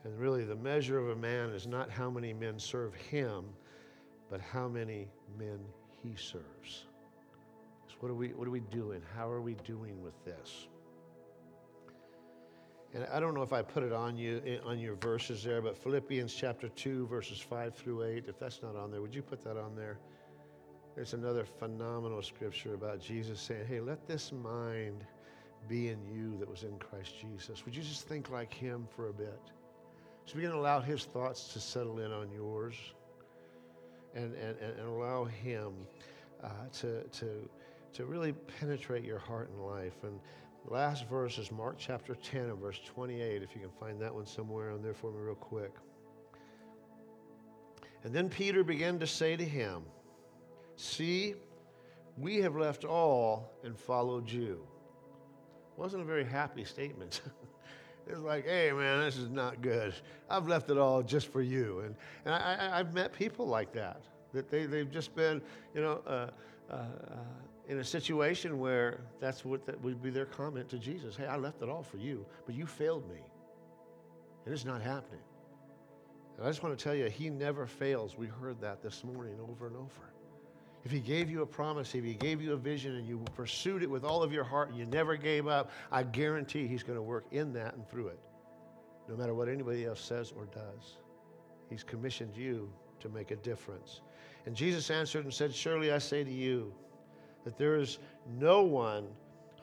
And 0.06 0.20
really, 0.20 0.44
the 0.44 0.56
measure 0.56 1.00
of 1.00 1.10
a 1.10 1.16
man 1.16 1.50
is 1.50 1.66
not 1.66 1.90
how 1.90 2.12
many 2.12 2.32
men 2.32 2.60
serve 2.60 2.94
him, 2.94 3.44
but 4.30 4.40
how 4.40 4.68
many 4.68 5.08
men 5.38 5.60
he 6.04 6.16
serves. 6.16 6.86
So, 7.88 7.96
what 8.02 8.12
are 8.12 8.16
we, 8.16 8.28
what 8.30 8.48
are 8.48 8.52
we 8.52 8.60
doing? 8.60 9.02
How 9.16 9.28
are 9.28 9.42
we 9.42 9.56
doing 9.66 10.00
with 10.04 10.14
this? 10.24 10.68
And 12.94 13.08
I 13.12 13.20
don't 13.20 13.34
know 13.34 13.42
if 13.42 13.52
I 13.52 13.64
put 13.64 13.82
it 13.82 13.92
on 13.92 14.16
you 14.16 14.44
eh, 14.46 14.58
on 14.64 14.78
your 14.78 14.94
verses 14.96 15.44
there, 15.44 15.60
but 15.60 15.76
Philippians 15.76 16.34
chapter 16.34 16.70
2, 16.70 17.08
verses 17.08 17.42
5 17.42 17.74
through 17.74 18.04
8, 18.04 18.26
if 18.28 18.40
that's 18.40 18.62
not 18.62 18.76
on 18.76 18.92
there, 18.92 19.02
would 19.02 19.16
you 19.16 19.24
put 19.24 19.44
that 19.44 19.58
on 19.58 19.76
there? 19.76 19.98
There's 20.96 21.14
another 21.14 21.46
phenomenal 21.46 22.22
scripture 22.22 22.76
about 22.76 23.02
Jesus 23.02 23.42
saying, 23.42 23.66
Hey, 23.68 23.80
let 23.80 24.08
this 24.08 24.32
mind 24.32 25.04
be 25.68 25.90
in 25.90 25.98
you 26.06 26.38
that 26.38 26.48
was 26.48 26.62
in 26.62 26.78
Christ 26.78 27.16
Jesus. 27.20 27.66
Would 27.66 27.76
you 27.76 27.82
just 27.82 28.08
think 28.08 28.30
like 28.30 28.54
him 28.54 28.88
for 28.96 29.10
a 29.10 29.14
bit? 29.14 29.42
Just 30.26 30.36
begin 30.36 30.52
to 30.52 30.58
allow 30.58 30.82
his 30.82 31.06
thoughts 31.06 31.54
to 31.54 31.60
settle 31.60 32.00
in 32.00 32.12
on 32.12 32.32
yours 32.32 32.74
and, 34.16 34.34
and, 34.36 34.58
and 34.60 34.88
allow 34.88 35.26
him 35.26 35.74
uh, 36.44 36.50
to, 36.80 37.04
to, 37.04 37.48
to 37.94 38.06
really 38.06 38.34
penetrate 38.60 39.04
your 39.04 39.20
heart 39.20 39.50
and 39.52 39.66
life. 39.66 40.04
And 40.04 40.20
the 40.66 40.74
last 40.74 41.08
verse 41.08 41.38
is 41.38 41.52
Mark 41.52 41.76
chapter 41.78 42.16
10 42.16 42.46
and 42.46 42.58
verse 42.58 42.80
28, 42.86 43.44
if 43.44 43.54
you 43.54 43.62
can 43.62 43.70
find 43.80 44.02
that 44.02 44.14
one 44.14 44.26
somewhere 44.26 44.72
on 44.72 44.82
there 44.82 44.96
for 44.96 45.12
me, 45.12 45.20
real 45.20 45.36
quick. 45.36 45.74
And 48.04 48.14
then 48.14 48.28
Peter 48.28 48.64
began 48.64 48.98
to 49.00 49.08
say 49.08 49.36
to 49.36 49.46
him, 49.46 49.84
See, 50.76 51.36
we 52.18 52.38
have 52.38 52.56
left 52.56 52.84
all 52.84 53.52
and 53.64 53.78
followed 53.78 54.30
you. 54.30 54.66
Wasn't 55.78 56.02
a 56.02 56.06
very 56.06 56.26
happy 56.26 56.64
statement. 56.64 57.22
it's 58.08 58.22
like, 58.22 58.46
hey, 58.46 58.72
man, 58.72 59.02
this 59.02 59.18
is 59.18 59.30
not 59.30 59.62
good. 59.62 59.94
I've 60.30 60.48
left 60.48 60.70
it 60.70 60.78
all 60.78 61.02
just 61.02 61.32
for 61.32 61.42
you. 61.42 61.80
And, 61.80 61.96
and 62.26 62.34
I, 62.34 62.78
have 62.78 62.94
met 62.94 63.14
people 63.14 63.48
like 63.48 63.74
that, 63.74 64.02
that 64.34 64.50
they, 64.50 64.66
they've 64.66 64.90
just 64.90 65.16
been, 65.16 65.42
you 65.74 65.82
know, 65.82 66.02
uh, 66.06 66.30
uh, 66.70 66.74
uh, 66.74 67.18
in 67.68 67.80
a 67.80 67.84
situation 67.84 68.60
where 68.60 69.02
that's 69.20 69.44
what 69.44 69.66
that 69.66 69.82
would 69.82 70.02
be 70.02 70.12
their 70.12 70.26
comment 70.26 70.70
to 70.70 70.78
Jesus. 70.78 71.16
Hey, 71.16 71.26
I 71.26 71.36
left 71.36 71.62
it 71.64 71.70
all 71.70 71.84
for 71.84 71.98
you, 71.98 72.26
but 72.46 72.54
you 72.54 72.68
failed 72.68 73.10
me. 73.10 73.20
And 74.46 74.54
it's 74.54 74.66
not 74.66 74.82
happening. 74.82 75.22
And 76.38 76.46
I 76.46 76.50
just 76.50 76.62
want 76.62 76.78
to 76.78 76.84
tell 76.84 76.94
you, 76.94 77.10
He 77.10 77.30
never 77.30 77.66
fails. 77.66 78.18
We 78.18 78.28
heard 78.28 78.62
that 78.62 78.84
this 78.84 79.04
morning 79.04 79.36
over 79.42 79.68
and 79.68 79.76
over. 79.76 80.15
If 80.86 80.92
He 80.92 81.00
gave 81.00 81.30
you 81.30 81.42
a 81.42 81.46
promise, 81.46 81.96
if 81.96 82.04
He 82.04 82.14
gave 82.14 82.42
you 82.42 82.54
a 82.54 82.58
vision 82.58 82.96
and 82.96 83.08
you 83.08 83.24
pursued 83.36 83.82
it 83.82 83.90
with 83.90 84.04
all 84.04 84.22
of 84.22 84.32
your 84.32 84.44
heart 84.44 84.70
and 84.70 84.78
you 84.78 84.86
never 84.86 85.16
gave 85.16 85.48
up, 85.48 85.72
I 85.92 86.04
guarantee 86.04 86.68
He's 86.68 86.84
going 86.84 86.98
to 86.98 87.02
work 87.02 87.26
in 87.32 87.52
that 87.54 87.74
and 87.74 87.90
through 87.90 88.08
it, 88.10 88.20
no 89.10 89.16
matter 89.16 89.34
what 89.34 89.50
anybody 89.50 89.86
else 89.86 90.00
says 90.00 90.32
or 90.32 90.46
does. 90.46 90.98
He's 91.70 91.84
commissioned 91.84 92.38
you 92.38 92.72
to 93.00 93.10
make 93.10 93.32
a 93.32 93.36
difference. 93.38 94.02
And 94.46 94.56
Jesus 94.56 94.92
answered 94.92 95.26
and 95.26 95.34
said, 95.34 95.54
Surely 95.54 95.92
I 95.92 95.98
say 95.98 96.24
to 96.24 96.32
you 96.32 96.72
that 97.44 97.58
there 97.58 97.76
is 97.76 97.98
no 98.40 98.62
one 98.62 99.08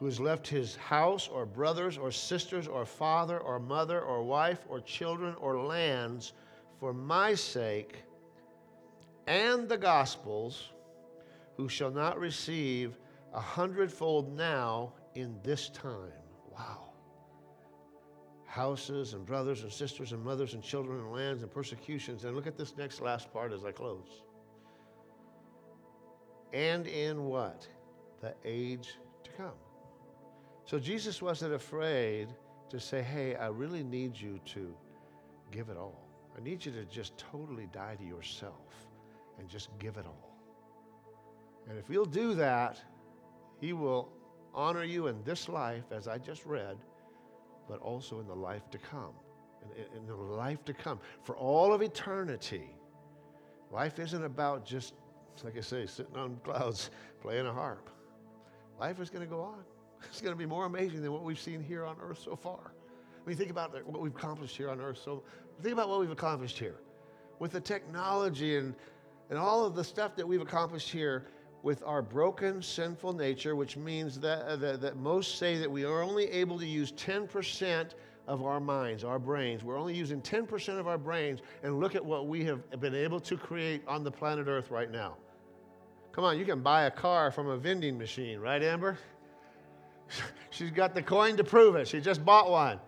who 0.00 0.06
has 0.06 0.18
left 0.18 0.48
his 0.48 0.74
house 0.74 1.28
or 1.28 1.46
brothers 1.46 1.96
or 1.96 2.10
sisters 2.10 2.66
or 2.66 2.84
father 2.84 3.38
or 3.38 3.60
mother 3.60 4.00
or 4.00 4.24
wife 4.24 4.66
or 4.68 4.80
children 4.80 5.36
or 5.40 5.60
lands 5.60 6.32
for 6.80 6.92
my 6.92 7.32
sake 7.36 8.02
and 9.28 9.68
the 9.68 9.76
gospel's 9.76 10.70
who 11.56 11.68
shall 11.68 11.90
not 11.90 12.18
receive 12.18 12.98
a 13.32 13.40
hundredfold 13.40 14.36
now 14.36 14.92
in 15.14 15.38
this 15.42 15.68
time. 15.70 16.12
Wow. 16.50 16.92
Houses 18.46 19.14
and 19.14 19.24
brothers 19.24 19.62
and 19.62 19.72
sisters 19.72 20.12
and 20.12 20.22
mothers 20.22 20.54
and 20.54 20.62
children 20.62 20.98
and 21.00 21.12
lands 21.12 21.42
and 21.42 21.50
persecutions. 21.50 22.24
And 22.24 22.34
look 22.34 22.46
at 22.46 22.58
this 22.58 22.76
next 22.76 23.00
last 23.00 23.32
part 23.32 23.52
as 23.52 23.64
I 23.64 23.72
close. 23.72 24.22
And 26.52 26.86
in 26.86 27.24
what? 27.24 27.66
The 28.20 28.34
age 28.44 28.98
to 29.24 29.30
come. 29.32 29.54
So 30.64 30.78
Jesus 30.78 31.22
wasn't 31.22 31.54
afraid 31.54 32.28
to 32.68 32.78
say, 32.78 33.02
hey, 33.02 33.36
I 33.36 33.46
really 33.48 33.82
need 33.82 34.18
you 34.18 34.38
to 34.46 34.74
give 35.50 35.68
it 35.68 35.76
all. 35.76 36.08
I 36.36 36.42
need 36.42 36.64
you 36.64 36.72
to 36.72 36.84
just 36.84 37.16
totally 37.18 37.68
die 37.72 37.96
to 37.96 38.04
yourself 38.04 38.88
and 39.38 39.48
just 39.48 39.68
give 39.78 39.96
it 39.96 40.06
all. 40.06 40.31
And 41.68 41.78
if 41.78 41.88
you'll 41.88 42.04
do 42.04 42.34
that, 42.34 42.80
He 43.60 43.72
will 43.72 44.12
honor 44.54 44.84
you 44.84 45.06
in 45.06 45.22
this 45.24 45.48
life, 45.48 45.84
as 45.90 46.08
I 46.08 46.18
just 46.18 46.44
read, 46.44 46.76
but 47.68 47.80
also 47.80 48.20
in 48.20 48.26
the 48.26 48.34
life 48.34 48.70
to 48.70 48.78
come. 48.78 49.14
In, 49.76 50.00
in 50.00 50.06
the 50.06 50.14
life 50.14 50.64
to 50.64 50.74
come. 50.74 50.98
For 51.22 51.36
all 51.36 51.72
of 51.72 51.82
eternity, 51.82 52.74
life 53.70 53.98
isn't 53.98 54.24
about 54.24 54.64
just, 54.64 54.94
like 55.44 55.56
I 55.56 55.60
say, 55.60 55.86
sitting 55.86 56.16
on 56.16 56.36
clouds 56.44 56.90
playing 57.22 57.46
a 57.46 57.52
harp. 57.52 57.88
Life 58.80 59.00
is 59.00 59.10
going 59.10 59.24
to 59.24 59.30
go 59.30 59.40
on. 59.40 59.62
It's 60.10 60.20
going 60.20 60.34
to 60.34 60.38
be 60.38 60.46
more 60.46 60.64
amazing 60.64 61.00
than 61.00 61.12
what 61.12 61.22
we've 61.22 61.38
seen 61.38 61.62
here 61.62 61.84
on 61.84 61.96
earth 62.02 62.18
so 62.24 62.34
far. 62.34 62.72
I 63.24 63.28
mean, 63.28 63.36
think 63.36 63.50
about 63.50 63.72
what 63.86 64.00
we've 64.00 64.14
accomplished 64.14 64.56
here 64.56 64.68
on 64.68 64.80
earth. 64.80 64.98
So, 65.02 65.22
think 65.62 65.72
about 65.72 65.88
what 65.88 66.00
we've 66.00 66.10
accomplished 66.10 66.58
here 66.58 66.74
with 67.38 67.52
the 67.52 67.60
technology 67.60 68.56
and, 68.56 68.74
and 69.30 69.38
all 69.38 69.64
of 69.64 69.76
the 69.76 69.84
stuff 69.84 70.16
that 70.16 70.26
we've 70.26 70.40
accomplished 70.40 70.90
here 70.90 71.26
with 71.62 71.82
our 71.84 72.02
broken, 72.02 72.60
sinful 72.60 73.12
nature, 73.12 73.54
which 73.54 73.76
means 73.76 74.18
that, 74.20 74.42
uh, 74.42 74.56
that, 74.56 74.80
that 74.80 74.96
most 74.96 75.38
say 75.38 75.56
that 75.58 75.70
we 75.70 75.84
are 75.84 76.02
only 76.02 76.30
able 76.30 76.58
to 76.58 76.66
use 76.66 76.92
10% 76.92 77.90
of 78.26 78.42
our 78.44 78.60
minds, 78.60 79.04
our 79.04 79.18
brains. 79.18 79.62
We're 79.62 79.78
only 79.78 79.94
using 79.94 80.20
10% 80.20 80.78
of 80.78 80.86
our 80.86 80.98
brains, 80.98 81.40
and 81.62 81.78
look 81.78 81.94
at 81.94 82.04
what 82.04 82.26
we 82.26 82.44
have 82.44 82.68
been 82.80 82.94
able 82.94 83.20
to 83.20 83.36
create 83.36 83.82
on 83.86 84.04
the 84.04 84.10
planet 84.10 84.46
Earth 84.48 84.70
right 84.70 84.90
now. 84.90 85.16
Come 86.12 86.24
on, 86.24 86.38
you 86.38 86.44
can 86.44 86.60
buy 86.60 86.84
a 86.84 86.90
car 86.90 87.30
from 87.30 87.48
a 87.48 87.56
vending 87.56 87.96
machine, 87.96 88.38
right, 88.38 88.62
Amber? 88.62 88.98
She's 90.50 90.70
got 90.70 90.94
the 90.94 91.02
coin 91.02 91.36
to 91.36 91.44
prove 91.44 91.76
it. 91.76 91.88
She 91.88 92.00
just 92.00 92.24
bought 92.24 92.50
one. 92.50 92.78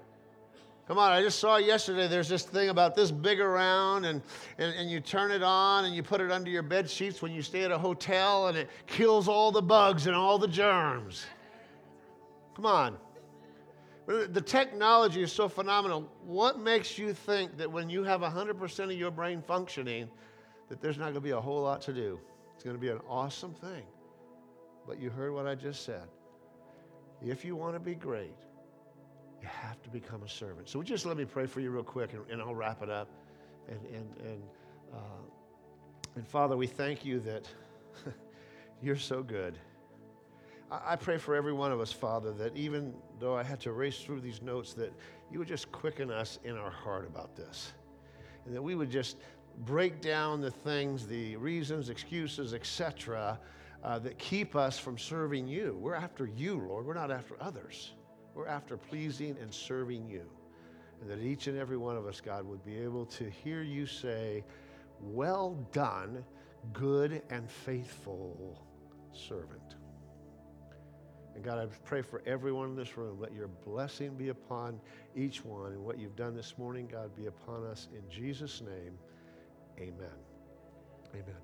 Come 0.87 0.99
on, 0.99 1.13
I 1.13 1.23
just 1.23 1.39
saw 1.39 1.57
yesterday 1.57 2.09
there's 2.09 2.29
this 2.29 2.43
thing 2.43 2.69
about 2.69 2.95
this 2.95 3.11
big 3.11 3.41
around, 3.41 4.05
and, 4.05 4.21
and, 4.59 4.75
and 4.75 4.91
you 4.91 5.01
turn 5.01 5.31
it 5.31 5.43
on 5.43 5.87
and 5.87 5.95
you 5.95 6.03
put 6.03 6.21
it 6.21 6.31
under 6.31 6.51
your 6.51 6.63
bed 6.63 6.91
sheets 6.91 7.23
when 7.23 7.33
you 7.33 7.41
stay 7.41 7.65
at 7.65 7.71
a 7.71 7.79
hotel, 7.79 8.49
and 8.49 8.59
it 8.59 8.69
kills 8.87 9.27
all 9.27 9.51
the 9.51 9.63
bugs 9.63 10.07
and 10.07 10.15
all 10.15 10.39
the 10.39 10.49
germs. 10.49 11.25
Come 12.55 12.67
on. 12.67 12.99
The 14.07 14.43
technology 14.43 15.23
is 15.23 15.33
so 15.33 15.49
phenomenal. 15.49 16.11
What 16.23 16.59
makes 16.59 16.99
you 16.99 17.15
think 17.15 17.57
that 17.57 17.73
when 17.73 17.89
you 17.89 18.05
have 18.05 18.21
100% 18.21 18.85
of 18.85 18.93
your 18.93 19.11
brain 19.11 19.41
functioning, 19.41 20.11
that 20.69 20.83
there's 20.83 20.99
not 20.99 21.05
going 21.05 21.15
to 21.15 21.21
be 21.23 21.31
a 21.31 21.41
whole 21.41 21.63
lot 21.63 21.81
to 21.83 21.95
do? 21.95 22.21
It's 22.55 22.63
going 22.63 22.77
to 22.77 22.81
be 22.81 22.91
an 22.91 23.01
awesome 23.09 23.55
thing. 23.55 23.83
But 24.87 25.01
you 25.01 25.09
heard 25.09 25.33
what 25.33 25.47
I 25.47 25.55
just 25.55 25.87
said. 25.87 26.03
If 27.25 27.47
you 27.47 27.57
want 27.57 27.75
to 27.75 27.81
be 27.81 27.95
great, 27.95 28.37
you 29.45 29.51
have 29.51 29.83
to 29.83 29.91
become 29.91 30.23
a 30.23 30.29
servant. 30.29 30.71
So, 30.71 30.83
just 30.83 31.05
let 31.05 31.19
me 31.19 31.27
pray 31.27 31.45
for 31.45 31.61
you 31.61 31.71
real 31.71 31.83
quick, 31.83 32.15
and, 32.15 32.23
and 32.31 32.41
I'll 32.41 32.55
wrap 32.55 32.83
it 32.83 32.89
up. 32.89 33.09
And 33.69 33.79
and 33.95 34.09
and 34.27 34.43
uh, 34.95 36.17
and 36.17 36.27
Father, 36.27 36.57
we 36.57 36.67
thank 36.67 37.05
you 37.05 37.21
that 37.21 37.47
you're 38.83 38.97
so 38.97 39.23
good. 39.23 39.59
I, 40.71 40.93
I 40.93 40.97
pray 40.97 41.19
for 41.19 41.35
every 41.35 41.53
one 41.53 41.73
of 41.73 41.81
us, 41.81 41.93
Father, 41.93 42.33
that 42.33 42.57
even 42.57 42.95
though 43.21 43.37
I 43.37 43.43
had 43.43 43.61
to 43.61 43.73
race 43.73 43.99
through 43.99 44.21
these 44.21 44.41
notes, 44.41 44.73
that 44.75 44.95
you 45.31 45.39
would 45.41 45.49
just 45.49 45.71
quicken 45.73 46.11
us 46.11 46.39
in 46.45 46.57
our 46.57 46.71
heart 46.71 47.07
about 47.07 47.37
this, 47.37 47.75
and 48.47 48.55
that 48.55 48.63
we 48.63 48.75
would 48.75 48.91
just 48.91 49.19
break 49.67 50.01
down 50.01 50.41
the 50.41 50.51
things, 50.51 51.07
the 51.07 51.37
reasons, 51.37 51.91
excuses, 51.91 52.55
etc. 52.55 53.39
Uh, 53.83 53.99
that 53.99 54.17
keep 54.17 54.57
us 54.57 54.79
from 54.79 54.97
serving 54.97 55.47
you. 55.47 55.77
We're 55.79 55.95
after 55.95 56.25
you, 56.25 56.59
Lord. 56.67 56.87
We're 56.87 56.95
not 56.95 57.11
after 57.11 57.37
others. 57.39 57.93
We're 58.35 58.49
after 58.49 58.77
pleasing 58.77 59.37
and 59.41 59.53
serving 59.53 60.09
you. 60.09 60.23
And 61.01 61.11
that 61.11 61.21
each 61.21 61.47
and 61.47 61.59
every 61.59 61.77
one 61.77 61.97
of 61.97 62.07
us, 62.07 62.21
God, 62.21 62.45
would 62.47 62.65
be 62.65 62.79
able 62.79 63.07
to 63.07 63.29
hear 63.29 63.63
you 63.63 63.87
say, 63.87 64.45
Well 65.01 65.57
done, 65.73 66.25
good 66.73 67.23
and 67.31 67.51
faithful 67.51 68.67
servant. 69.13 69.77
And 71.35 71.43
God, 71.43 71.59
I 71.59 71.67
pray 71.85 72.03
for 72.03 72.23
everyone 72.27 72.71
in 72.71 72.77
this 72.77 72.97
room. 72.97 73.19
Let 73.21 73.33
your 73.33 73.49
blessing 73.49 74.15
be 74.15 74.29
upon 74.29 74.81
each 75.17 75.45
one. 75.45 75.73
And 75.73 75.85
what 75.85 75.99
you've 75.99 76.17
done 76.17 76.35
this 76.37 76.57
morning, 76.59 76.89
God, 76.91 77.15
be 77.17 77.27
upon 77.27 77.65
us. 77.65 77.89
In 77.93 78.09
Jesus' 78.09 78.61
name, 78.61 78.97
amen. 79.79 80.15
Amen. 81.13 81.35